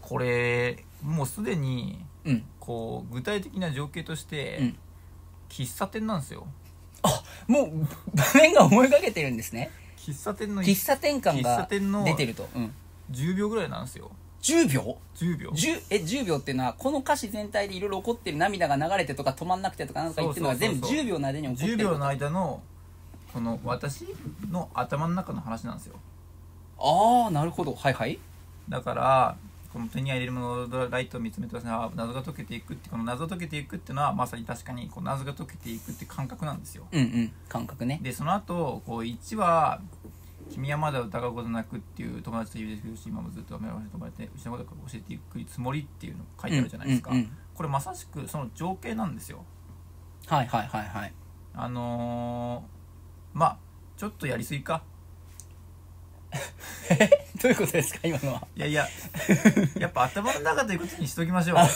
[0.08, 2.43] これもうすでにうん。
[2.60, 4.78] こう具体的な情景として、うん。
[5.50, 6.48] 喫茶店なんですよ。
[7.48, 9.70] もう場面が思いかけてるんですね。
[9.98, 12.74] 喫茶店の喫茶店感が出てると、うん、
[13.12, 14.12] 10秒ぐらいなんですよ。
[14.41, 15.50] 10秒？10秒。
[15.52, 21.04] 10, え10秒っていうのはこの歌詞全体でいろいろ起こってる涙が流れてとか止まんなくてとかなんか言ってるのが全部そうそうそう。
[21.04, 22.62] そう10秒の間に起こって10る秒の間の
[23.34, 24.06] この私
[24.50, 25.96] の頭の中の話なんですよ。
[26.80, 27.74] ああなるほど。
[27.74, 28.20] はいはい。
[28.67, 29.38] だから
[29.78, 36.88] この手に入れるものライトを見つめてますねあ謎が解けていくってこの謎解けていくっていうのはまさに確かにこう謎が解けていくって感覚なんですよ。
[36.92, 38.00] うんうん感覚ね。
[38.02, 39.80] でその後こう1は
[40.50, 47.24] 「君はまだ疑うことなく」っていう友達と言うですし今もずっと目を止まれて失うことを教えていくつもりっていうの書いてあるじゃないですか、うんうん。
[47.26, 49.44] うんこれまさしくその情景なんですよ。
[50.28, 51.13] はいはいはいはい。
[51.56, 53.58] あのー、まあ
[53.96, 54.84] ちょっとやりすぎか
[57.41, 58.47] どういうことですか今のは？
[58.56, 58.88] いやいや
[59.78, 61.58] やっぱ頭の中ということにしときましょう。
[61.58, 61.67] あ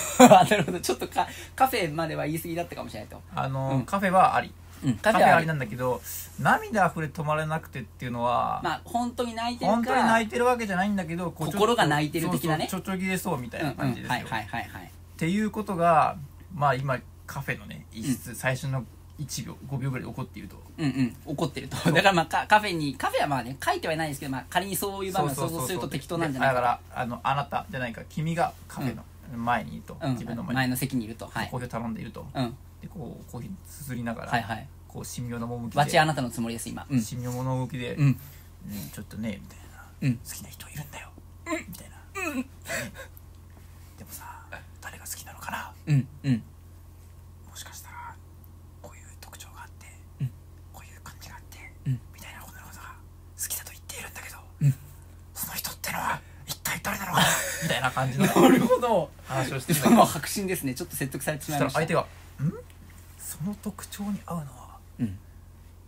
[0.50, 0.80] なるほど。
[0.80, 3.86] ちょっとカカフェまでは言い過ぎだったかもしれないと、あのーうん。
[3.86, 4.54] カフェはあり。
[4.84, 5.28] うん、カカフェはあり。
[5.28, 6.02] フェはありなんだけど
[6.40, 12.68] 涙溢れ止まれなくてっていうのは、まあ本当に泣いてるか本当に泣いてるわけじゃないんだけどこうちょっと心が泣いてる的なね。
[12.70, 14.84] そうそうちょちょぎれそうみたいな感じですよ、うんうん、はいはいはいはい。
[14.86, 16.18] っていうことが
[16.54, 18.86] まあ今カフェのね一室、最初の
[19.22, 20.56] 1秒5秒ぐらいで起こっていると。
[20.78, 21.16] うんうん。
[21.26, 21.78] 怒ってると。
[21.92, 29.04] だからまあカカフェにカフェはまあね書いてはいないですけど、まあ、仮にそういう場面を想像すると適当なんじゃないだかからあのあなたじゃないか君がカフェの
[29.38, 30.12] 前にいると、うん。
[30.14, 30.56] 自分の前に。
[30.56, 31.28] 前の席にいると。
[31.28, 31.48] はい。
[31.50, 32.56] コーヒーを頼んでいると、うん。
[32.82, 34.68] でこうコーヒーすすりながら、はいはい。
[34.88, 36.86] こう神妙な趣わちであなたのつもりです今。
[36.90, 37.02] うん。
[37.02, 38.06] 神妙な趣で、うん。
[38.06, 38.16] うん
[38.94, 40.18] ちょっとねみたいな、うん。
[40.18, 41.10] 好きな人いるんだよ、
[41.46, 41.90] みたい
[42.26, 42.46] な、ね。
[43.98, 44.46] でもさ
[44.82, 45.72] 誰が好きなのかな。
[45.88, 46.08] うん。
[46.24, 46.44] うん
[47.50, 48.16] もしかしたら
[48.82, 49.88] こういう特徴があって、
[50.22, 50.32] うん
[50.74, 52.96] こういう感じがあって、うんみたいなことのことが
[53.42, 54.74] 好きだと言っているんだけど、うん
[55.34, 55.48] そ
[55.94, 57.28] のは一体誰なのかな
[57.64, 59.10] みたいな感じのなるほど。
[59.26, 60.06] 話をしてるんだけど。
[60.06, 60.74] 白真ですね。
[60.74, 61.82] ちょっと説得されてしそまいました。
[61.82, 62.54] したら相手が「ん？
[63.18, 65.20] その特徴に合うのはうん。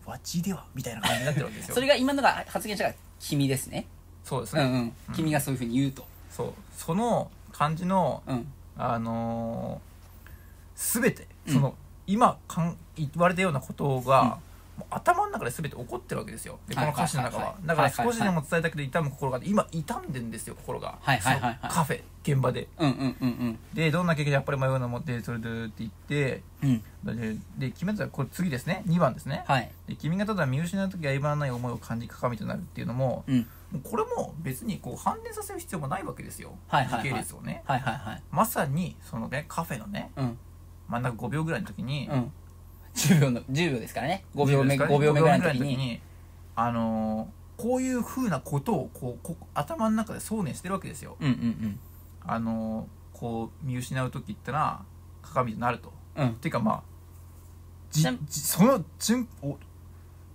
[0.06, 1.76] わちでは?」みたいな感じになってるわけですよ。
[1.76, 3.86] それが今のが発言したから君ですね。
[4.24, 4.94] そうですね、うんうん。
[5.14, 6.06] 君がそういうふうに言うと。
[6.32, 6.54] そう。
[6.78, 8.48] その感じのうん。
[8.78, 11.54] あのー、全てうん。
[11.54, 11.76] その、
[12.08, 14.40] 今かん言われたようなことが、
[14.90, 16.60] 頭の中で全て起こってるわけですよ。
[16.68, 17.92] でこの歌詞の中は,、はいはいはいはい。
[17.92, 21.60] だから少しでも伝えたくて痛む心があって今傷んでんですよ心が、はいはいはいはい。
[21.62, 22.68] カフェ現場で。
[22.78, 26.84] うんうんうんでどんな経験でやっぱり迷うのもってそれでって言ってうん。
[27.06, 28.84] うんでで決めたらこれ次ですね。
[28.88, 29.72] 2番ですね、はい。
[29.88, 33.48] で君がただ見失う時は今ない思いを感じ鏡となるっていうのもうん。
[33.72, 37.04] もうこれも別にこう反転させる必要もないわけですよ、はいはいはい。
[37.04, 37.64] 時系列をね。
[37.66, 40.38] はいはいはいまさにそのねカフェのねうん。
[40.88, 42.32] 真ん中5秒ぐらいの時に、うん
[42.96, 44.26] 10秒の10秒ですからね。
[44.36, 44.96] 5秒目10ですかね。
[44.96, 46.00] 5秒目ぐらいの5時に
[46.56, 51.18] あのーこういうふうなことをこうこう頭の中で想念してるわけですよ。
[51.20, 51.80] うんうん
[52.26, 54.84] あのーこう見失う時ってのは
[55.22, 55.94] 鏡となると。
[56.16, 56.26] うん。
[56.26, 56.84] うんっていうかまあ
[57.92, 59.58] じその瞬お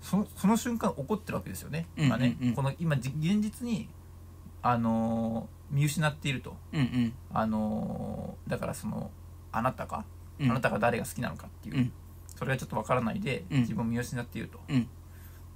[0.00, 2.54] そのその瞬間起こってるわけですよね、うんうんうん。
[2.54, 3.88] この今じ現実に
[4.62, 6.56] あのー見失っていると。
[6.72, 7.12] うんうん。
[7.34, 9.10] あのーだからその
[9.52, 10.04] あなたが、
[10.38, 10.50] うん。
[10.50, 11.92] あなたが誰が好きなのかっていう、うん
[12.38, 13.60] それがちょっとわからないで、うん。
[13.60, 14.60] 自分を見失っていると。
[14.68, 14.88] うん。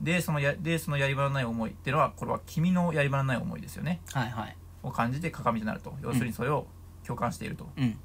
[0.01, 4.01] でそのやでそのやり場のない思いっていうのはこれは君のやり場のない思いですよね。
[4.13, 4.57] はいはい。
[4.83, 5.95] を感じて鏡となると。
[6.03, 6.67] 要するにそれを
[7.07, 7.97] 共感していると、うん。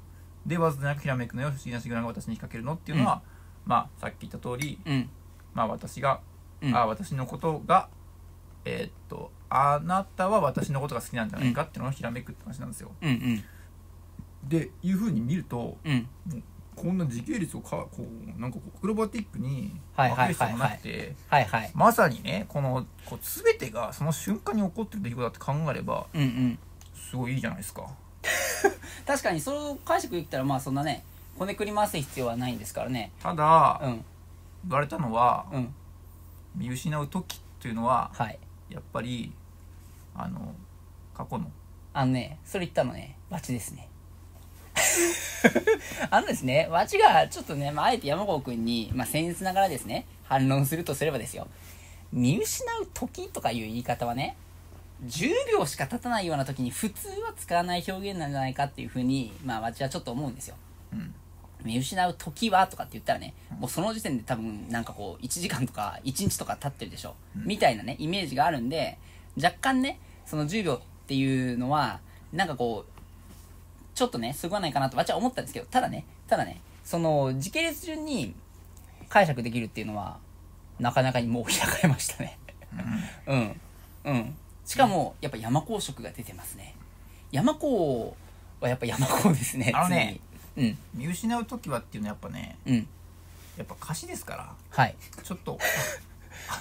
[0.46, 3.22] でわずなくひらめくのよ不思議なシグナルが私に仕掛けるのっていうのは、
[3.66, 5.10] まあさっき言った通り、うん。
[5.54, 6.20] まあ私が、
[6.62, 6.76] うん。
[6.76, 7.88] あ私のことが
[8.64, 12.92] えーっとあなたは私のことが好きなんじゃないかっていうのをひらめくって話なんですよ。
[13.00, 13.44] うんうん。
[14.44, 16.08] でいうふうに見るとうん
[16.82, 21.16] こんな時系列をかこうなんかこうアクロバティックに分ける必要もなくて
[21.74, 26.58] まさにねこのこう全てがその瞬間に起こってる出来事だって考えればうんうん。
[27.10, 27.88] すごいいいじゃないですか。
[29.06, 31.04] 確かにその解釈できたらまあそんなね
[31.38, 33.12] こねくり回す必要はないんですからね。
[33.20, 34.04] ただ、うん。
[34.64, 35.74] 言われたのは、うん。
[36.54, 38.38] 見失う時というのははい。
[38.68, 39.32] やっぱり
[40.14, 40.54] あの
[41.14, 41.50] 過去の。
[41.94, 43.88] あのねそれ言ったのねバチですね
[46.10, 51.48] あのですねバチがちょっとね、まあ、あえて山郷君に、まあ、僭越ながらですね反論するとすればですよ。
[52.12, 54.36] 見失う時とかいう言い方はね
[55.06, 60.56] 10秒しか経たないような時に普通は使わない表現なんじゃないかっていうふうにまあ私はちょっと思うんですよ。
[60.92, 61.14] うん。
[61.64, 67.44] 見失う時はとかって言ったらね、もうその時点で多分なんかこう1時間とか1日とか経ってるでしょ、うん。
[67.46, 68.98] みたいなねイメージがあるんで
[69.36, 72.00] 若干ねその10秒っていうのは
[72.32, 72.97] なんかこう
[73.98, 78.32] ちょっとねすごいないかなと私は思ったんですけどただねただねその時系列順に
[79.08, 80.18] 解釈できるっていうのは
[80.78, 82.38] なかなかにもう開かれましたね。
[83.26, 83.60] うん。
[84.04, 84.36] うん。
[84.64, 86.76] しかもやっぱ山高色が出てますね。
[87.32, 88.14] 山高
[88.60, 90.20] はやっぱ山高ですねあのね
[90.56, 90.76] 常に。
[90.94, 92.74] 見失う時はっていうのはやっぱねうん。
[92.74, 92.88] うん
[93.56, 94.54] やっぱ歌詞ですから。
[94.70, 94.94] はい。
[95.24, 95.58] ちょっと。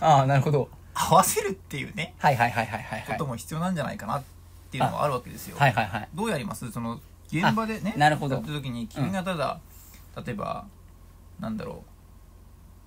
[0.01, 0.67] ああなるほど。
[0.95, 3.17] 合わせるっていうねはいはいはいはいはいはい。
[3.19, 4.23] ことも必要なんじゃないかなっ
[4.71, 6.09] ていうのもあるわけですよ、はいはいはい。
[6.15, 6.71] どうやります？
[6.71, 6.99] その
[7.31, 8.35] 現場でねあなるほど。
[8.35, 9.59] やった時に君がただ、
[10.25, 10.65] 例えば
[11.39, 11.83] なんだろ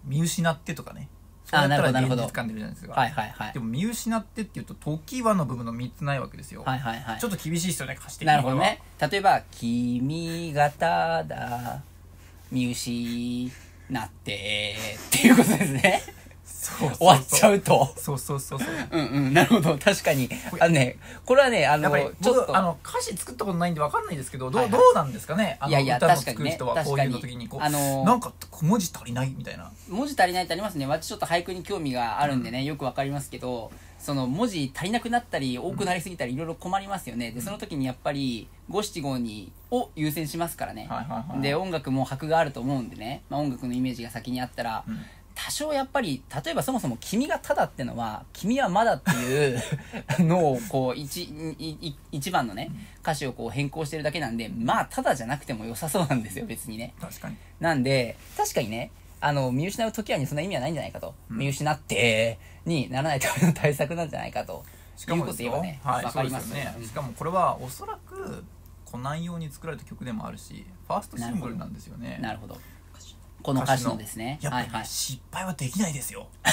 [0.07, 1.09] う見失ってとかね。
[1.44, 3.53] そうあやったらなるほど現実感出るじゃないですか、はいはいはい。
[3.53, 7.20] でも見失ってっていうと時はの部分の3つないわけですよ、はいはいはい。
[7.20, 8.37] ちょっと厳しいですよね歌詞的には。
[8.37, 8.81] なるほどね。
[9.00, 11.83] 例えば「君がただ
[12.53, 13.50] 見失
[13.92, 14.76] って」
[15.09, 16.03] っていうことですね
[16.50, 17.92] そう終わっちゃうと。
[17.96, 18.68] そうそうそうそう。
[18.90, 19.78] うんうんなるほど。
[19.78, 20.28] 確かに。
[20.58, 22.34] あのねこれはねあのちょっと。
[22.34, 25.56] 僕あの歌詞作ったことないんで分かんないですけどどう,、どうなんですかね？
[25.60, 26.32] あのいやいや確かにね。
[26.32, 29.70] 作る人はこういうの時にこう、あのーなんか小文字足りないみたいな。
[29.88, 30.86] 文字足りないってありますね。
[30.86, 41.42] 私ちょっと俳句に興味があるんでね、よくわかりますけどその文字足りなくなったり多くなりすぎたりいろいろ困りますよね、でその時にやっぱり五七五にを優先しますからね、はいはいはい。
[41.42, 45.00] で音楽も拍があると思うんでね、まあ、音楽のイメージが先にあったら、うん
[45.34, 49.62] 多少やっぱり例えばそもそも「君がただ」ってのは「君はまだ」っていう
[50.20, 51.28] のをこう一
[52.12, 52.70] 一番のね
[53.02, 56.94] 歌詞をこう変更してるだけなんでまあただじゃなくても良さそうなんですよ別にね。
[57.00, 57.36] 確かに。
[57.58, 58.90] なんで確かにね
[59.20, 61.38] あの見失う時はにそんな意味はないんじゃないかと、うん。
[61.38, 64.64] 見失ってにならないための対策なんじゃないかと。
[64.96, 66.86] しかもいうこと言えばねわ、はい、かそうですよりますよね。
[66.86, 68.44] しかもこれはおそらく
[68.84, 72.18] コナン用に作られた曲でもあるしファーストシングルなんですよね。
[72.20, 72.58] なるほど
[73.42, 74.38] この歌詞のですね。
[74.42, 74.87] やっぱりね、はいはい。
[74.87, 76.29] 失敗はできないですよ。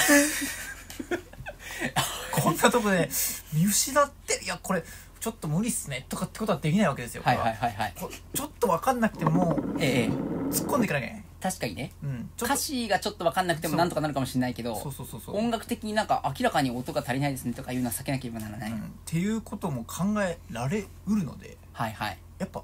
[2.32, 3.08] こんなとこで
[3.52, 4.82] 見失っていやこれ
[5.20, 7.48] ちょっと無理っすねとかってことはできないわけですよこはいれは。
[7.48, 10.08] はいはいはいこちょっと分かんなくてもええ。
[10.50, 11.24] 突っ込んでいかなきゃいけない。
[11.40, 11.92] 確かにね。
[12.02, 12.30] うん。
[12.40, 14.92] 歌詞がちょっと分かんなくてもなんとかなるかもしれないけどそう。
[14.92, 18.78] そうそうそう音楽的になんか明らかに音が足りないですねとかいうのは避けなければならない、うん。
[18.78, 22.18] っていうことも考えられうるのではいはい。
[22.38, 22.62] やっぱ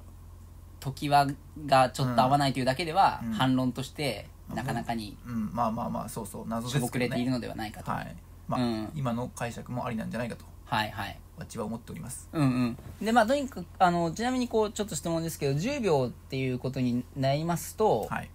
[0.84, 1.26] 時は
[1.66, 3.32] がちょっと合わないというだけでは、うん。
[3.32, 5.50] 反論としてなかなかにうん。
[5.52, 6.44] まあまあまあそうそう。
[6.46, 8.16] 謎しですけどねぼくれているのではないかと、はい。
[8.46, 8.88] まあ、うん。
[8.94, 10.44] 今の解釈もありなんじゃないかと。
[10.66, 11.18] はいはい。
[11.36, 12.28] 私は思っております。
[12.32, 13.04] うんうん。
[13.04, 18.30] でまあとにかくあのちなみにこうちょっと質問ですけど10秒っていうことになりますと、はい。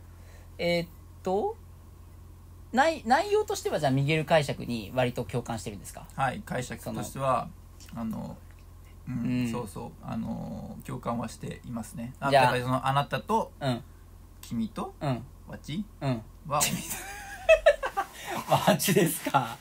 [0.57, 0.87] えーっ
[1.23, 1.55] と
[2.71, 6.05] 内内容としてはじゃあミゲル解釈に割と共感してるんですか？
[6.15, 6.41] はい。
[6.45, 7.47] 解釈としては
[7.95, 8.37] あの
[9.51, 9.91] そうそう。
[10.03, 12.13] あの共感はしていますね。
[12.19, 13.81] あじゃあだからそのあなたとうん。
[14.41, 15.23] 君とうん。
[15.47, 15.83] わち？
[16.01, 16.21] うん。
[16.47, 16.61] は
[18.67, 19.57] マジ ですか。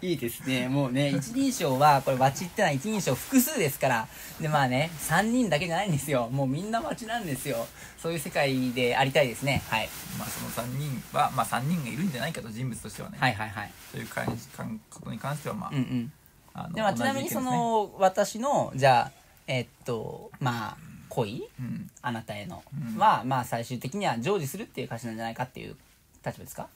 [0.00, 0.68] いいですね。
[0.68, 4.08] もうね一人称はこれバチってのは一人称複数ですから。
[4.40, 6.28] でまあね3人だけじゃないんですよ。
[6.30, 7.66] もうみんなバチなんですよ。
[7.98, 9.62] そういう世界でありたいですね。
[9.68, 9.88] はい。
[10.18, 13.72] まあその3人はまあ3人がいるんじゃないかと人物としてはね、はいはいはい。
[13.92, 16.12] そういう感じ感ことに関してはまあ、うんうん
[16.58, 19.12] あのでまあちなみにその私のじゃあ
[19.46, 20.76] えっとまあ
[21.10, 21.42] 恋？
[21.60, 21.90] うん。
[22.00, 22.62] あなたへの、
[22.94, 22.98] うん。
[22.98, 25.76] はまあ最終的には成就するっていう歌詞なんじゃないかっていう
[26.24, 26.68] 立場ですか？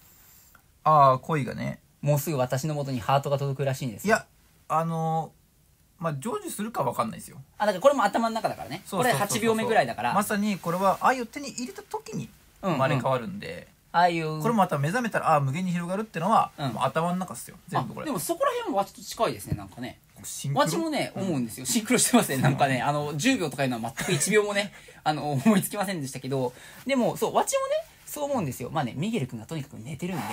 [0.85, 1.79] ああ恋がね。
[2.03, 4.17] もうすぐ私のもとにハートが届くらしいんですよ。
[4.17, 4.27] いや
[4.69, 5.33] あの
[5.99, 7.39] まあ成就するかわかんないですよ。
[7.59, 8.83] あだからこれも頭の中だからね。
[8.91, 9.29] これそうそうそう。
[9.29, 12.29] そう8秒目ぐらいだから、まさにこれは愛を手に入れた時に
[12.63, 14.41] 生まれ変わるんで、ああいう。
[14.41, 16.69] これもまた目覚めたらああ無限に広がるってのは、うん。
[16.73, 17.57] もう頭の中っすよ。
[17.69, 18.05] 全部これ。
[18.05, 19.99] あでもそこら辺もわちと近いですねなんかね。
[20.23, 20.61] シンクロ。
[20.61, 21.67] わちもね思うんですよ。
[21.67, 22.81] シンクロしてますねなんかね。
[22.83, 24.73] あの10秒とかいうのは全く1秒もね
[25.03, 26.53] あの思いつきませんでしたけど。
[26.87, 27.75] でもそうわちもね
[28.07, 28.71] そう思うんですよ。
[28.71, 30.25] まあねミゲル君がとにかく寝てるんで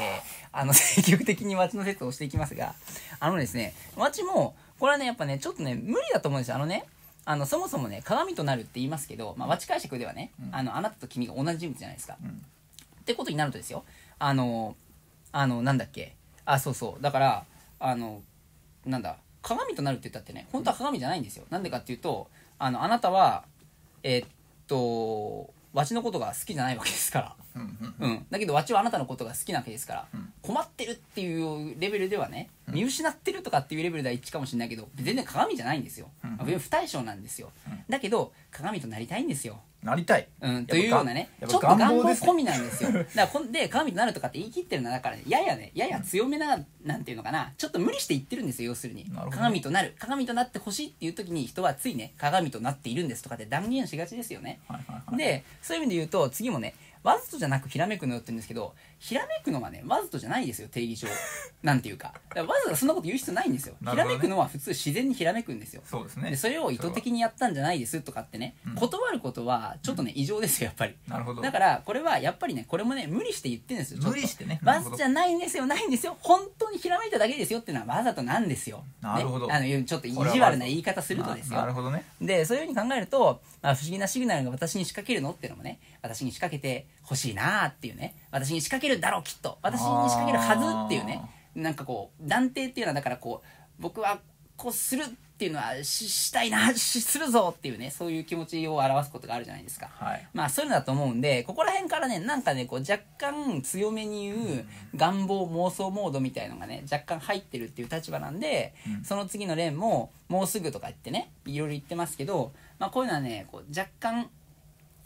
[0.51, 2.75] あの積極的にわちの説をしていきますが。
[3.19, 6.55] あのですねわちもこれはねやっぱねちょっとね無理だと思うんですよ。
[6.55, 6.85] あのね
[7.25, 10.55] あのそもそもね鏡となるって言いますけど、まあ、和知解釈ではね、うん。
[10.55, 12.41] あのあなたと君が同じ人物じゃないですか、うん
[13.07, 13.85] ってことになるとですよ。
[14.19, 14.75] あの
[15.31, 16.15] あのなんだっけ。
[16.43, 17.01] あそうそう。
[17.01, 17.45] だから
[17.79, 18.21] あの
[18.85, 19.15] なんだ。
[19.41, 21.45] 鏡となるって言ったってね本当は鏡じゃないんですよ。
[21.49, 22.27] なんでかっていうと
[22.59, 23.45] あのあなたは
[24.03, 24.27] えーっ
[24.67, 27.35] とわちのことが好きじゃないわけですから。
[27.55, 30.33] うんうんうん、だけどわちはあなたのことが好きなわけですから、うん。
[30.41, 32.75] 困ってるっていうレベルではねうん。
[32.75, 36.09] 見失ってるとかっていうレベルでは一致かもしれないけど全然鏡じゃないんですよ、
[36.59, 37.83] 不対称なんですよ、うん。
[37.89, 40.27] だけど鏡となりたいんですよ、なりたい。
[40.41, 42.91] うん、というようなねちょっと願望込みなんですよ。
[42.91, 47.53] だからこんで鏡となるとかって言い切ってるのはだから、ね、ややねやや強めななんていうのかな。
[47.57, 49.09] ちょっと無理して言ってるんですよ要するに。
[49.31, 49.95] 鏡となる。
[49.97, 54.59] 鏡となってほしいっていう時に人はついね鏡となっているんですとかって断言しがちですよね。
[54.67, 55.17] はいはいはい。
[55.17, 61.07] でそういう意味で言うと次もねわざとじゃなくひらめくのよって言うんですけどひらめくのはねわざとじゃないですよ定義上。
[61.63, 62.13] なんていうか。
[62.13, 64.15] だからわざわざそんなこと言う必要ないんですよ、ひなるほどね。
[64.15, 65.81] らめくのは普通自然にひらめくんですよ。
[65.85, 66.29] そうですね。
[66.31, 70.95] でそれを意図的にやったんじゃないですとかってね、うん断ることはちょっとね異常ですよやっぱり。
[71.07, 71.41] なるほど。
[71.41, 74.17] だからこれはやっぱりねこれもね無理して言ってるんですよちょっと。
[74.17, 74.59] 無理してね。
[74.63, 78.83] わざじゃないんですよないんですよ本当にひらめいただけですよっていうのはわざとなんですよ。
[79.01, 79.47] なるほど。
[79.47, 81.55] ね、あのちょっと意地悪な言い方するとですよ。
[81.55, 81.91] ななるほど。
[81.91, 88.15] ねでそういうふうに考えると、まあ、不思議なシグナルが私に仕掛けるのっていうのもね私に仕掛けてほしいなーっていうね。
[88.31, 89.57] 私に仕掛けるだろうきっと。
[89.61, 91.21] 私に仕掛けるはずっていうね。
[91.55, 94.19] なんかこう断定っていうのはだからこう僕は
[94.57, 99.89] こうするっていうのはししたいな しするぞっていうねそういう気持ちを表すことがあるじゃないですか。
[99.93, 100.27] はい。
[100.33, 109.05] まあそういうのだと思うんでここら辺からねなんかねこう若干強めに言う願望妄想モードみたいのがね若干入ってるっていう立場なんで、うん。
[109.05, 114.29] その次の連ももうすぐとか言ってねいろいろ言ってますけど、まあ、こういうのはねこう若干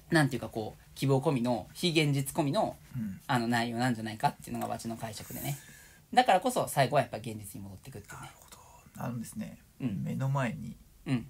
[0.09, 3.19] なんていうかこう希望込みの非現実込みのうん。
[3.27, 5.57] あの内容なんじゃないかっていうのがわちの解釈でね。
[6.13, 8.21] だからこそ最後はやっぱ現実に戻ってくっていうね。
[8.21, 8.57] なるほど。
[9.03, 9.59] あのですね。
[9.79, 10.03] うん。
[10.03, 10.75] 目の前に
[11.07, 11.27] うん。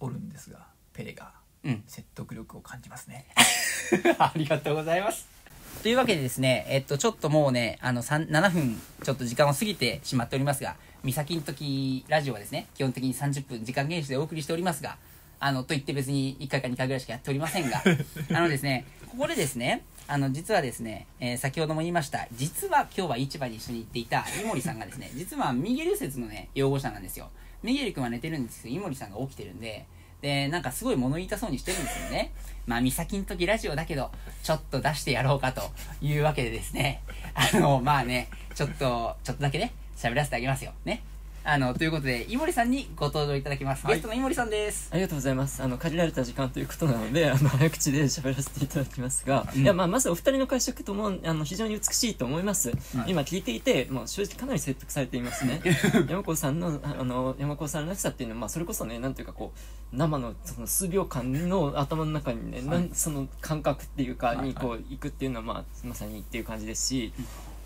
[0.00, 1.84] おるんですがペレがうん。
[1.86, 3.26] 説得力を感じますね。
[4.18, 5.34] ありがとうございます。
[5.82, 14.96] というわけでですね、えっと、ちょっともうね、あの、3 7分、ちょっと時間を過ぎてしまっておりますが、三崎の時ラジオはですね、基本的に30分時間厳守でお送りしておりますが、
[15.40, 17.82] あの、と言って別に1回か2回ぐらいしかやっておりませんが、
[18.32, 27.30] あのですね、ここでですね、あの、実はですね、えー先ほども言いました、実は今日は市場に一緒に行っていた井森さんがですね、 実はミゲル説のね、擁護者なんですよ。
[27.62, 29.86] ミゲル君は寝てるんですけど、井森さんが起きてるんで、
[30.20, 32.32] で、なんかすごい物言いたそうにしてるんですよね。
[32.66, 34.10] まあ、三崎の時ラジオだけど、
[34.42, 35.62] ちょっと出してやろうかと
[36.02, 37.00] いうわけでですね、
[37.34, 40.72] あの、まあね、ちょっと、ちょっとだけね、喋らせてあげますよ。
[40.84, 41.04] ね。
[41.46, 43.86] あの、ということで、井森さんにご登場いただきます。
[43.86, 44.88] はいゲストの井森さんです。
[44.90, 45.62] ありがとうございます。
[45.62, 52.72] あの、限られた時間ということなので、 あの、早口で喋らせていただきますが、うんいや、まあ、まずお二人の解釈とも、あの、非常に美しいと思います。
[53.06, 55.60] 今聞いていて、もう正直かなり説得されていますね。
[56.08, 67.12] 山子さんの、あの、山子さんらしさっていうのは、まあ、それこそね、なんていうかこう、生の、その数秒間の頭の中にね、なんその感覚っていうか、はいはいにこう、行くっていうのは、まあ、まさにっていう感じですし、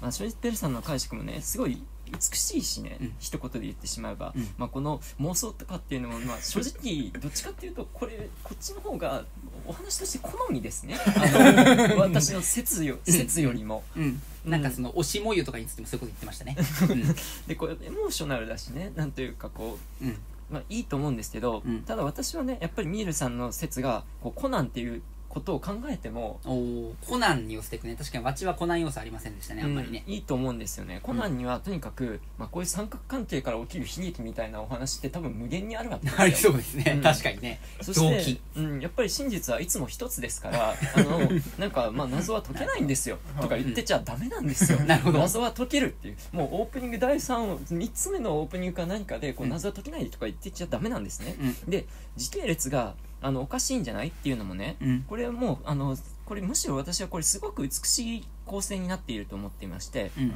[0.01, 1.81] まあ、正直ペルさんの解釈もね、すごい、
[2.11, 3.15] 美しいしね、うん。
[3.19, 4.49] 一言で言ってしまえば、うん。
[4.57, 9.25] まあ、この妄想とかっていうのも、まあ、正直 どっちかっていうとこれこっちの方が
[9.67, 10.97] お話として好みですね。
[10.99, 13.85] あの私の説よ説よりも。
[13.97, 14.23] うん。
[14.45, 16.57] なんかその、推し模様とかについてもそういうこと言ってましたね。
[17.47, 20.05] でこれエモーショナルだしねなんというかこう。
[20.51, 21.83] まあ、いいと思うんですけど、うん。
[21.83, 25.03] ただ私はねやっぱりミールさんの説がこうコナンっていう
[25.39, 27.97] ことを考えてもおーコナンに寄せていくね。
[27.97, 30.05] 確かに、わちはコナン要素ありませんでしたね、あんまりね。
[30.07, 31.01] うんいいと思うんですよね。
[31.03, 36.23] コナンにはとにかく、まあ、こういう三角関係から起きる悲劇みたいなお話って多分無限にあるわけですよ。
[36.23, 36.93] ありそうですね。
[36.97, 37.03] うん。
[37.03, 37.61] 確かにね。
[37.81, 38.23] そ動機。
[38.23, 41.21] して、うん、やっぱり真実はいつも一つですから あの
[41.59, 43.19] なんかまあ謎は解けないんですよ。
[43.41, 44.79] とか言ってちゃダメなんですよ。
[44.87, 45.19] なるほど。
[45.19, 46.17] 謎は解けるっていう。
[46.33, 49.51] もうオープニング第3 3つ目のオープニングか何かでこううん。
[49.51, 51.71] 謎は解けないとか言ってちゃダメなんですね、うん。
[51.71, 51.87] で
[52.17, 54.09] 時系列があのおかしいんじゃない？
[54.09, 55.05] っていうのもねうん。
[55.09, 60.35] これはもうあのこれむしろ私はこれすごく美しい構成になっていると思っていましてうん。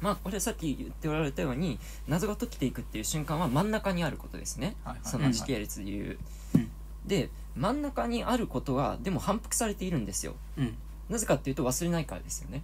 [0.00, 1.78] まあこれさっき言っておられたように
[2.08, 4.76] 謎が解けていくっていう瞬間は真ん中にあることですね。
[4.84, 6.18] はいはいその時系列でいう、
[6.54, 6.70] うん。
[7.06, 10.34] で真ん中にあることはでも反復されているんですよ。
[10.56, 10.74] うん。
[11.10, 12.62] なぜかっていうと忘れないからですよね。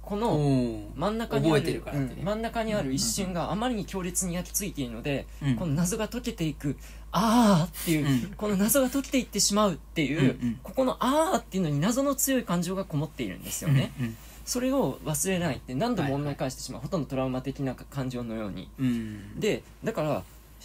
[0.00, 0.84] こおのー。
[0.94, 1.82] 真ん中にある
[2.22, 5.56] 真ん中にある一瞬があまりに強烈に焼き付いているので、うん。
[5.56, 6.78] この謎が解けていく
[7.12, 8.34] あーっていう、うん。
[8.36, 10.60] この謎が解けていってしまうっていう、うんうん。
[10.62, 14.16] ここのあーっていうのに謎の強い感情がこもっているんですよね、うん。
[14.44, 18.68] それを忘れないって何度も思い返してしまう、ほとんどトラウマ的な感情のように。
[18.78, 19.40] うん。
[19.40, 20.22] でだから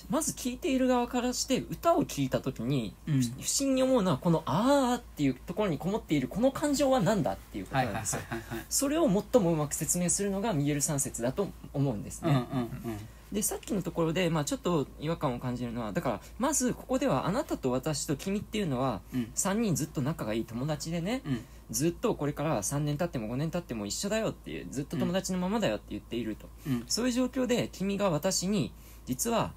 [0.10, 3.22] まず聴いている側からして歌を聴いた時に、うん。
[3.22, 8.66] 不思議に思うのはこの「あー」っていうところにこもっているこの感情は何だっていうことはいはいはいなんですよ、はいはい。
[8.70, 13.00] それを最もうまく説明するのがミゲル三節だと思うんですうんうんね、
[13.34, 19.32] でさっきのところで、まあ、ちょっと違和感を感じるのはだからまずここではあなたと私と君っていうのはうん。
[19.36, 21.42] 3人ずっと仲がいい友達でねうん。
[21.72, 26.84] ずっとこれから3年経っても5年経っても一緒だよっていうずっと友達のままだよって言っていると、うん。
[26.88, 28.72] そういう状況で君が私に
[29.08, 29.52] 実は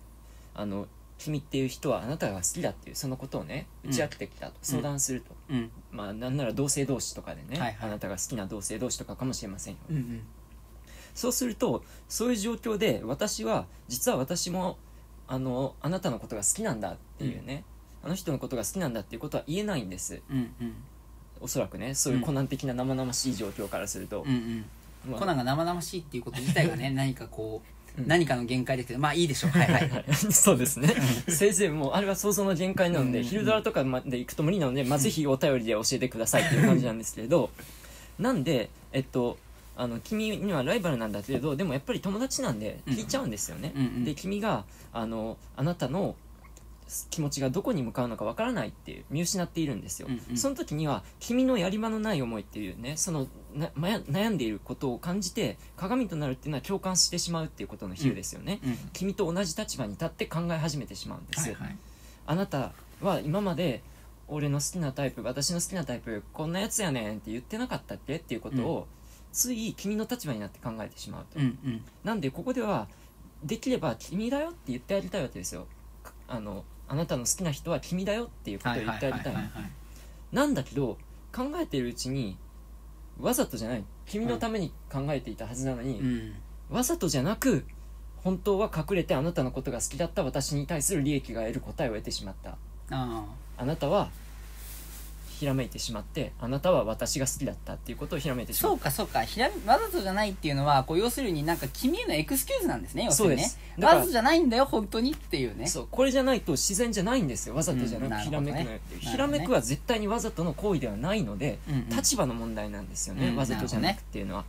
[0.54, 5.70] あの君っていう人はあなたが好きだっていうそのことをね打ち明けてきたと、相談すると、うん。
[5.92, 7.88] まあなんなら同性同士とかでね、はいはい。
[7.88, 10.22] あなたが好きな同性同士とかかもしれませんよ、うんうん
[11.16, 14.76] そうするとそういう状況で私は実は私も
[15.26, 17.64] あのあなたのことが好きなんだっていうね、
[18.04, 20.20] あの人のことが好きなんだっていうことは言えないんです。
[20.30, 20.74] うんうん。
[21.40, 24.64] おそらくねそういうコナン的な生々しい状況からすると、うんうん
[25.10, 25.20] まあ。
[25.20, 27.62] コナンが生々しいっていうこと自体がね 何かこ
[27.98, 28.06] う、うん。
[28.06, 29.50] 何かの限界ですけどまあいいでしょう。
[29.52, 29.88] はいはい。
[29.88, 30.94] はい そうですね。
[31.28, 37.50] せいぜいもうあれは想像の限界なので、うん昼ドラとかまで行くと無理なので、まあ、ぜひお便りで教えてくださいっていう感じなんですけれど。
[38.18, 39.38] なんでえっと
[39.76, 44.04] あの君にはライバルなんだけれどでもやっぱり友達なんで聞いちゃうんですよね、うんうん。
[44.04, 46.16] で君があのあなたの
[47.10, 50.36] 気持ちがどこに向かうのかわからないっていう見失っているんですよ、うんうん。
[50.38, 61.76] その時には君のやり場のない思いっていうねそのなまや悩んでいることを感じて鏡となるっていうのは共感してしまうっていうことの比喩ですよね、うん君と同じ立場に立って考え始めてしまうんです、はいはい。
[62.26, 62.72] あなた
[63.02, 63.82] は今まで
[64.28, 68.16] 俺の好きなタイプ私の好きなタイプこんなやつやねんって言ってなかったっけ？
[68.16, 68.86] っていうことを、
[69.36, 71.84] つい君の立場になって考えてしまうと、うんうん。
[72.02, 72.88] なんでここでは
[73.44, 75.66] できれば君だよって言ってあげたいわけですよ。
[76.02, 79.34] かあのあなたの好きな人は君だよっていうことを言ってあげたい
[80.32, 80.96] なんだけど
[81.34, 82.38] 考えてるうちに
[83.20, 86.34] わざとじゃない君のために考えていたはずなのに、うん。
[86.70, 87.66] わざとじゃなく
[88.16, 92.56] 本当は隠れてあなたのことが好きだった私に対する利益が得る答えを得てしまった。
[92.90, 93.24] あ。
[93.58, 94.08] あなたは
[95.38, 99.22] ひらめいてしまってあなたは私が好きだったっていうことをひらめいてしまそううかそうか。
[99.22, 103.42] ひらわざとじゃないっていうのはこう要するになんか君へのエクスキューズなんですね要するにね。
[103.42, 105.66] そうですだからわざとじゃないんだよ本当にっていうね。
[105.66, 107.54] そうこれじゃないと自然じゃないんですよ。
[107.54, 109.10] わざとじゃなくうんひらめくのよっていう、なるほどね。
[109.12, 114.44] ひらめくは絶対にわざとの行為ではないので、うんうん立場の問題なんですよね、うんわざとじゃなくっていうのは、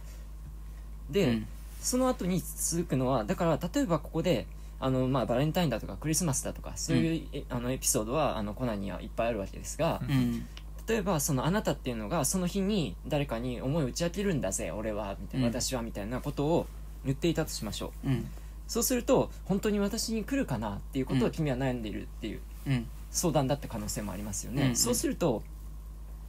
[1.09, 1.47] で、うん。
[1.81, 4.45] その後に続くのはだから例えばここで
[4.79, 10.45] あの、まあ、バレンタインだとかクリスマスだとかそういう、えあのエピソードはあのコナンにはいっぱいあるわけですが、うん
[10.87, 15.53] 例えばそのあなたっていうのがその日に誰かに思いを打ち明けるんだぜ俺はみたいな、うん。
[15.53, 16.67] 私はみたいなことを
[17.05, 18.09] 言っていたとしましょう。
[18.09, 18.29] うん。
[18.67, 22.87] そうすると本当に私に来るかなっていうことを君は悩んでいるっていううん。
[23.11, 25.41] 相談だって可能性もありますよね、うんそうすると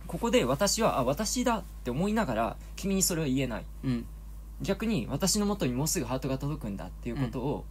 [0.07, 3.65] ここで私はあ私だって思いながら君にそれは言えない。
[3.85, 4.07] うん。
[4.63, 7.65] 逆に私の元にもうすぐハートが届くんだっていうことを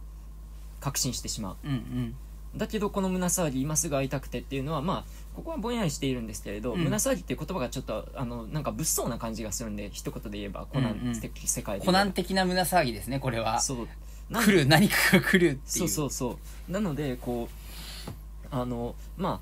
[0.80, 2.14] 確信してしまう、うんうん
[2.56, 5.04] だけどこの胸騒ぎ今すぐ会いたくてっていうのはまあ
[5.36, 6.80] ここはぼんやりしているんですけれど、うん。
[6.80, 11.12] 胸騒ぎっていう言葉がちょっとあのなんか物騒な感じがするんで一言で言えばコナうんうん。
[11.12, 13.60] ン的世界でコナン言えば的な胸騒ぎですねこれは。
[13.60, 13.88] そう。
[14.32, 15.58] 来る何かが来るっていう。
[15.64, 16.38] そうそうそ
[16.68, 16.72] う。
[16.72, 19.40] なのでこうあのま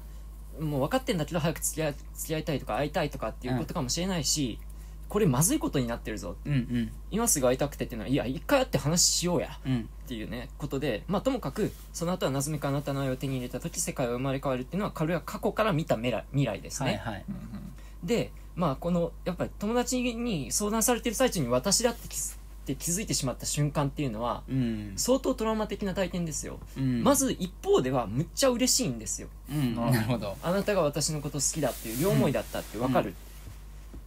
[0.60, 4.58] あもう分かってんだけど早く付き合い付き合いたいとか会いたいとかっていうことかもしれないし、
[5.08, 6.36] これまずいことになってるぞ。
[6.44, 6.92] うんうん。
[7.10, 9.58] 今すぐ会いたくてっていうのはいや一回会って話しようや。
[9.64, 17.24] うんっていうねことでまあともかくその後は謎めくあなたの愛を手に入れた時世界は生まれ変わるっていうのは彼は過去から見た未来未来ですね、はいはい。
[17.28, 18.06] うんうん。
[18.06, 24.92] でまあこのやっぱり友達に相談されてる最中に私だって気づって気づいてしまった瞬間っていうのはうん。
[24.96, 27.02] 相当トラウマ的な体験ですよ、うん。
[27.02, 29.28] まず一方ではむっちゃ嬉しいんですよ。
[29.50, 29.74] うん。
[29.74, 30.36] なるほど。
[30.42, 33.14] あなたが私のこと好きだっていう両思いだったって分かる、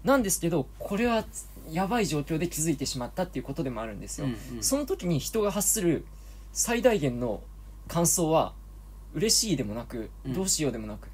[0.04, 1.26] なんですけどこれは
[1.72, 4.64] やばい状況で気づいてしまったっていうことでもあるんですよ、うんうん。
[4.64, 6.06] その時に人が発する
[6.54, 7.42] 最大限の
[7.88, 8.54] 感想は
[9.14, 10.34] 嬉しいでもなくうん。
[10.34, 11.08] どうしようでもなく、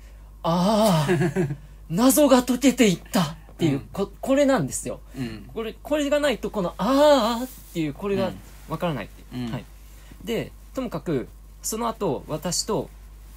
[0.43, 1.47] ああ
[1.89, 3.79] 謎が解けていったっていう、うん。
[3.93, 4.99] ここれなんですよ。
[5.17, 5.49] うん。
[5.53, 8.35] これこれがないとこの「ああ」っていうこれがうん
[8.67, 9.65] わからないってはい、
[10.23, 11.27] でともかく
[11.61, 12.89] その後私と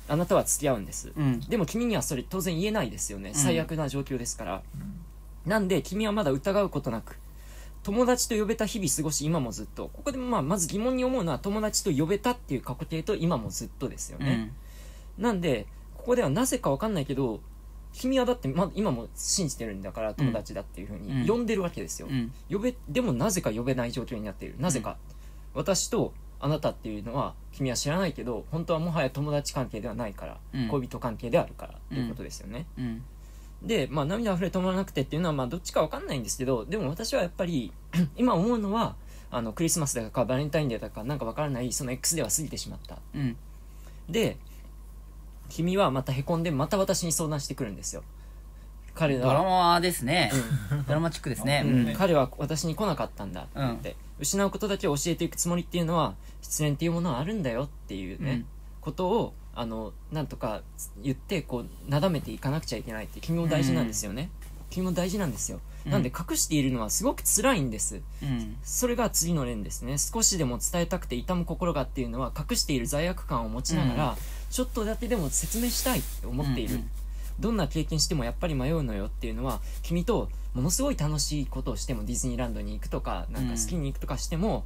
[0.09, 1.41] あなたは付き合うんです、うん。
[1.41, 3.31] でも君にはそれ当然言えないですよね。
[3.31, 3.35] ん。
[3.35, 4.63] 最悪な状況ですから、
[5.49, 7.19] なんで君はまだ疑うことなく
[7.83, 9.89] 友達と呼べた日々過ごし今もずっと。
[9.93, 14.53] ここでまあまず疑問に思うのは友達と呼べたっていう過去形と今もずっとですよね、
[15.17, 17.41] なんでここではなぜかわかんないけど
[17.95, 21.23] 君はだって、ま、今も信じてるんだから友達だっていうふううん。
[21.23, 22.33] に呼んでるわけですよ、うん。
[22.51, 24.57] 呼べでもなぜか呼べない状況になっている。
[24.59, 24.99] なぜか、
[25.55, 30.69] 私とあなたっていうのは君は知らないけど本当はもはや友達関係ではないから、うん。
[30.69, 33.03] 恋人関係であるからということですよね、うん
[33.63, 37.73] で、まあ、涙溢れ止まらなくてっていうのは、まあ、どっちかわかんないんですけどでも私はやっぱり
[38.17, 38.97] 今思うのは
[39.31, 42.99] あのクリスマスだかバレンタインデーだかなんかわからないその X では過ぎてしまった。
[43.15, 43.37] うん。
[44.09, 44.39] で
[45.51, 48.03] 君はまたへこんでまた私に相談してくるんですよ。
[48.95, 50.33] 彼ドラは、マですね。
[50.89, 51.63] ドラマチックですね。
[51.65, 51.89] ううん。
[51.91, 53.51] ん彼は私に来なかったんだって。
[53.55, 58.47] 言って、失うことだけを教えていくつもりっていうのは失恋っていうものはあるんだよっていうね、うん。
[58.81, 60.63] ことをあのなんとか
[61.03, 64.31] 言ってこうなだめていかなくちゃいけないって君も大事なんですよね、
[64.71, 65.93] 君も大事なんですよ、うん。
[65.93, 68.01] なんで隠しているのはすごく辛いんです。
[68.23, 68.57] うん。
[68.63, 69.97] それが次の連ですね。
[69.99, 74.17] 少しでも伝えたくて痛む心がっていうのは隠している罪悪感を持ちながら、うん。
[74.51, 76.91] ちょっとだけでも説明したいって思っている、うんうん。
[77.41, 84.65] どんな経験してもやっぱり迷うのよっていうのは君とものすごい楽しいことをしてもディズニーランドに行くとかなんかスキーに行くとかしても、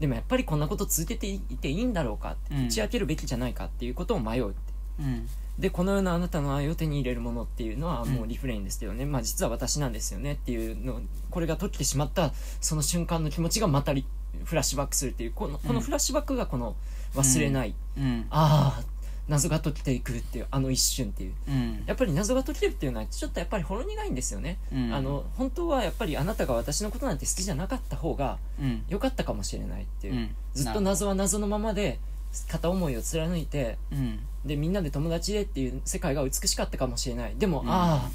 [0.00, 2.66] でもやっぱりこんなこと続けていていいんだろうかってうん。
[2.66, 4.58] 打ち明けるべきじゃないかっていうことを迷うって
[5.00, 5.28] うん。
[5.58, 12.32] でこのようなあなたの愛を手に入れるものっていうのはもうリフレインですけどね、まあ実は私なんですよねっていうのこれが解けてしまった
[12.62, 14.06] その瞬間の気持ちがまたリ
[14.44, 16.76] フラッシュバックするっていうこのこのフラッシュバックがこの
[17.14, 18.26] 忘れない、うん。
[18.30, 18.84] ああ
[19.30, 21.32] 謎が解けていくっていうあの一瞬っていう。
[21.48, 21.84] うん。
[21.86, 24.92] やっぱり謎が解けるっていうのはちょっとやっぱりほろ苦いんですよね、うん。
[24.92, 28.82] あの本当はやっぱりあなたが私のことなんて好きじゃなかった方がうん。
[28.88, 30.34] 良かったかもしれないっていう、うん。
[30.52, 32.00] ずっと謎は謎のままで
[32.48, 34.18] 片思いを貫いてうん。
[34.44, 37.34] でみんなで友達でっていう世界が美しかったかもしれない。
[37.38, 37.70] でも、うん。
[37.70, 38.10] ああ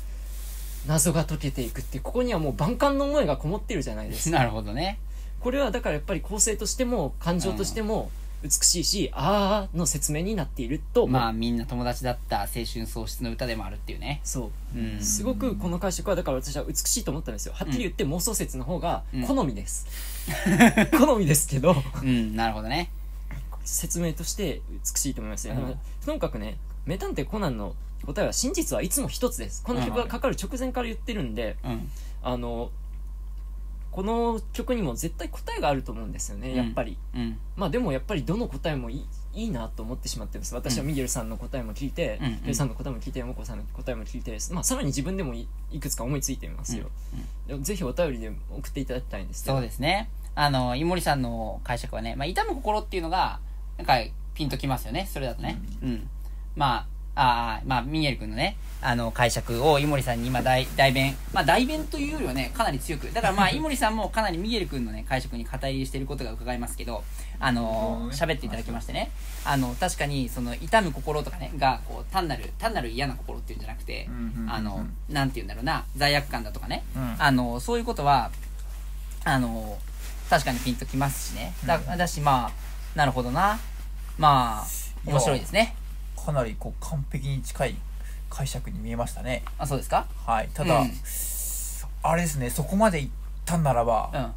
[0.86, 4.38] 謎が解けていくってここにはもう万感の思いがこもってるじゃないですか。
[4.38, 5.00] なるほどね。
[5.40, 8.10] これはだからやっぱり構成としても感情としても
[8.44, 14.22] 美しいし、ああの説明になっているとまあみんな友達だった青春喪失の歌でもあるっていうね。
[14.24, 14.80] そう。
[14.80, 15.02] うん。
[15.02, 17.54] すごくこの解釈はだから私は美しいと思ったんですよ。
[17.54, 19.24] はっきり言って妄想説の方がうん。
[19.24, 19.88] 好みです、
[20.98, 21.76] 好みですけど。
[22.02, 22.92] うんなるほどね。
[23.64, 25.80] 説明として美しいと思いますよ、うん。
[26.06, 27.76] とにかくね名探偵コナンの
[28.06, 29.64] 答えは真実はいつも一つです。
[29.64, 31.90] この曲がかかる直前から言ってるんで、うん。
[32.22, 32.72] あの
[33.96, 36.56] この曲にも絶対答えがあると思うんですよね、うん。
[36.58, 36.98] やっぱり。
[37.16, 37.40] うん。
[37.56, 40.54] まあでもやっぱりどの答えもいいいいなと思ってしまってます。
[40.54, 46.88] 私はミゲルさんの答えも聞いて、うんミゲルさんの答えも聞いて山子さんの答えも聞いて、まあ、さらに自分でもいいくつか思いついていますよ、
[47.48, 50.10] でもぜひお便りで送っていただきたいんですけどそうですね。
[50.36, 53.40] あの井森さんの解釈はね、まあ、痛む心っていうのが
[53.78, 53.94] なんか
[54.34, 55.62] ピンときますよねそれだとね。
[55.82, 56.10] うん、
[56.58, 63.12] まああーまあミゲル君のねあの解釈を井森さんに今代代弁まあ代弁というよりはねかなり強く。
[63.12, 67.04] だからまあ 井森さんもかなりミゲル君のね解釈に肩入りしていることが伺えますけど
[67.40, 69.12] あの喋っていただきましてね。
[69.44, 74.10] あの確かにその痛む心とかねがこう単なる単なる嫌な心っていうんじゃなくて、
[74.50, 77.16] あのなんて言うんだろうな罪悪感だとかね、うん。
[77.18, 78.32] あのそういうことは
[79.24, 79.78] あの
[80.30, 81.54] 確かにピンときますしね。
[81.66, 83.60] だだしまあなるほどな。
[84.18, 85.76] まあ面白いですね
[86.26, 87.76] かなりこう完璧に近い
[88.30, 89.44] 解釈に見えましたね。
[89.58, 90.08] あそうですか？
[90.26, 90.50] はい。
[90.54, 90.92] ただ、うん。
[92.04, 93.12] あれですねそこまで言っ
[93.46, 94.32] たんならばうん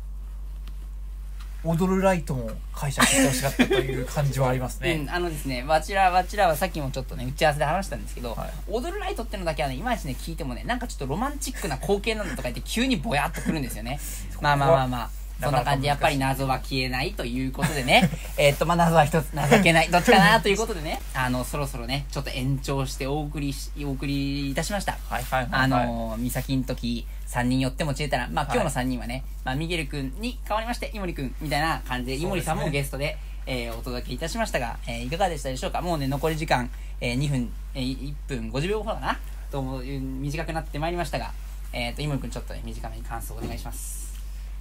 [1.64, 8.50] 踊るライトも解釈してほしかったという感じはありますね、うん、あのですね、わちら、わちらはさっきもちょっとね、打ち合わせで話したんですけど、はい。
[8.68, 13.98] 踊るライトってのだけはね、いまいちね、聞いてもね、なんかちょっとロマンチックな光景なんだとか言って、急にぼやっとくるんですよね。
[14.40, 15.17] まあまあまあまあ。
[15.42, 24.98] そんな感じで、やっぱり謎は消えないということでね、 えーっと、まあ謎は一つ、情けない、 どっちかなということでね、あの、そろそろね、ちょっと延長してお送りし、お送りいたしました。
[25.08, 33.16] はいはいはい、はい、あのー、美咲の時、3人寄っても知れたら、まあ今日の3人はね、まあミゲル君に代わりまして、井森君みたいな感じで、井森さんもゲストで、
[33.46, 35.80] えーお届けいたしましたが、えーいかがでしたでしょうか？
[35.80, 36.68] もうね、残り時間、
[37.00, 39.18] えー2分、えー1分50秒ほどかな？
[39.50, 41.32] と短くなってまいりましたが、
[41.72, 44.07] えっ、と、井森君ちょっとね、短めに感想お願いします。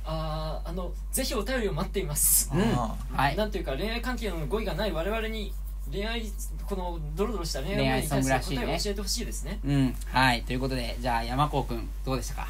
[0.09, 2.61] あああのぜひお便りを待っていますうん。
[2.61, 3.35] あはい。
[3.35, 5.53] なんていうか恋愛関係の語彙がない我々に
[5.91, 6.23] 恋愛
[6.65, 9.95] このドロドロした恋愛に対する答えを教えてほしいですねうん。
[10.07, 10.43] はい。
[10.43, 12.47] ということで、じゃあ山子君、どうでしたか？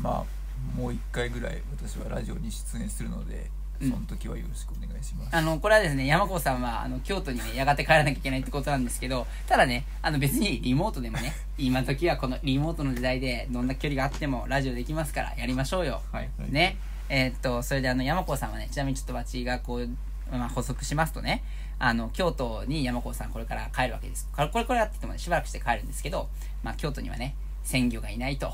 [0.00, 16.02] まあもう一回ぐらい私はラジオに出演するので、うんその時はよろしくお願いしますあの、これはですね、山子さんは、あの、京都にね、やがて帰らなきゃいけないってことなんですけど、ただね、あの、別にリモートでもね、 今時はこのリモートの時代で、どんな距離があってもラジオできますから、やりましょうよ。
[16.12, 16.76] はいはいね。
[17.08, 19.88] えーっと、それであの、山子さんはね、ちなみにちょっと私がこう、
[20.30, 21.42] まあ、補足しますとね、
[21.78, 24.28] あの、京都に山子さんこれから帰るわけです。
[24.34, 26.28] これ、これ、これやっててもね、しばらくして帰るんですけど、
[26.62, 28.52] まあ、京都にはね、鮮魚がいないと。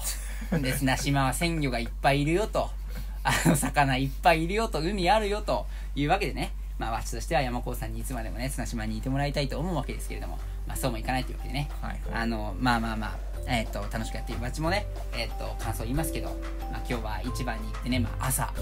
[0.61, 2.71] で、砂島は鮮魚がいっぱいいるよと。
[3.23, 12.01] あの、魚いっぱいいるよと、海あるよというわけでね、まあ、私としては山子さんにいつまでもね、砂島にいてもらいたいと思うわけですけれども、まあ、そうもいかないというわけでね、はいはい。
[12.23, 14.87] あの、まあまあまあ、えっ、と、楽しくやっているバチもね、
[15.17, 16.29] えっ、と、感想言いますけど、
[16.71, 18.53] まあ今日は市場に行ってね、まあ朝、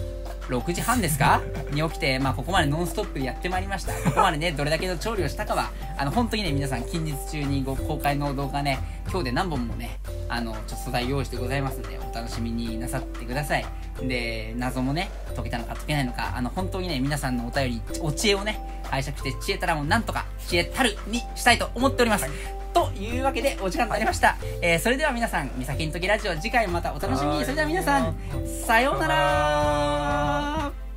[0.49, 1.41] 6時半ですか？
[1.72, 3.93] に起きて、まあここまでノンストップでやってまいりました。
[3.93, 8.79] ここまでね、どれだけの調理をしたかは、あの、本当にね、皆さん近日中にご公開の動画ね、
[9.11, 9.99] 今日で何本もね、
[10.29, 13.66] あの、ちょっと素材用意してございますので、お楽しみになさってください。
[14.03, 18.61] で、謎もね、解けたのか解けないのか、あの、本当にね、皆さんのお便り、お知恵をね、
[18.91, 22.26] 拝借して、知恵たらもなんとか、知恵たるにしたいと思っております。
[22.74, 27.43] というわけでお時間となりました、えーそれでは皆さん「みさきんときラジオ」次回もまたお楽しみに。
[27.43, 28.14] それでは皆さん
[28.66, 30.88] さようなら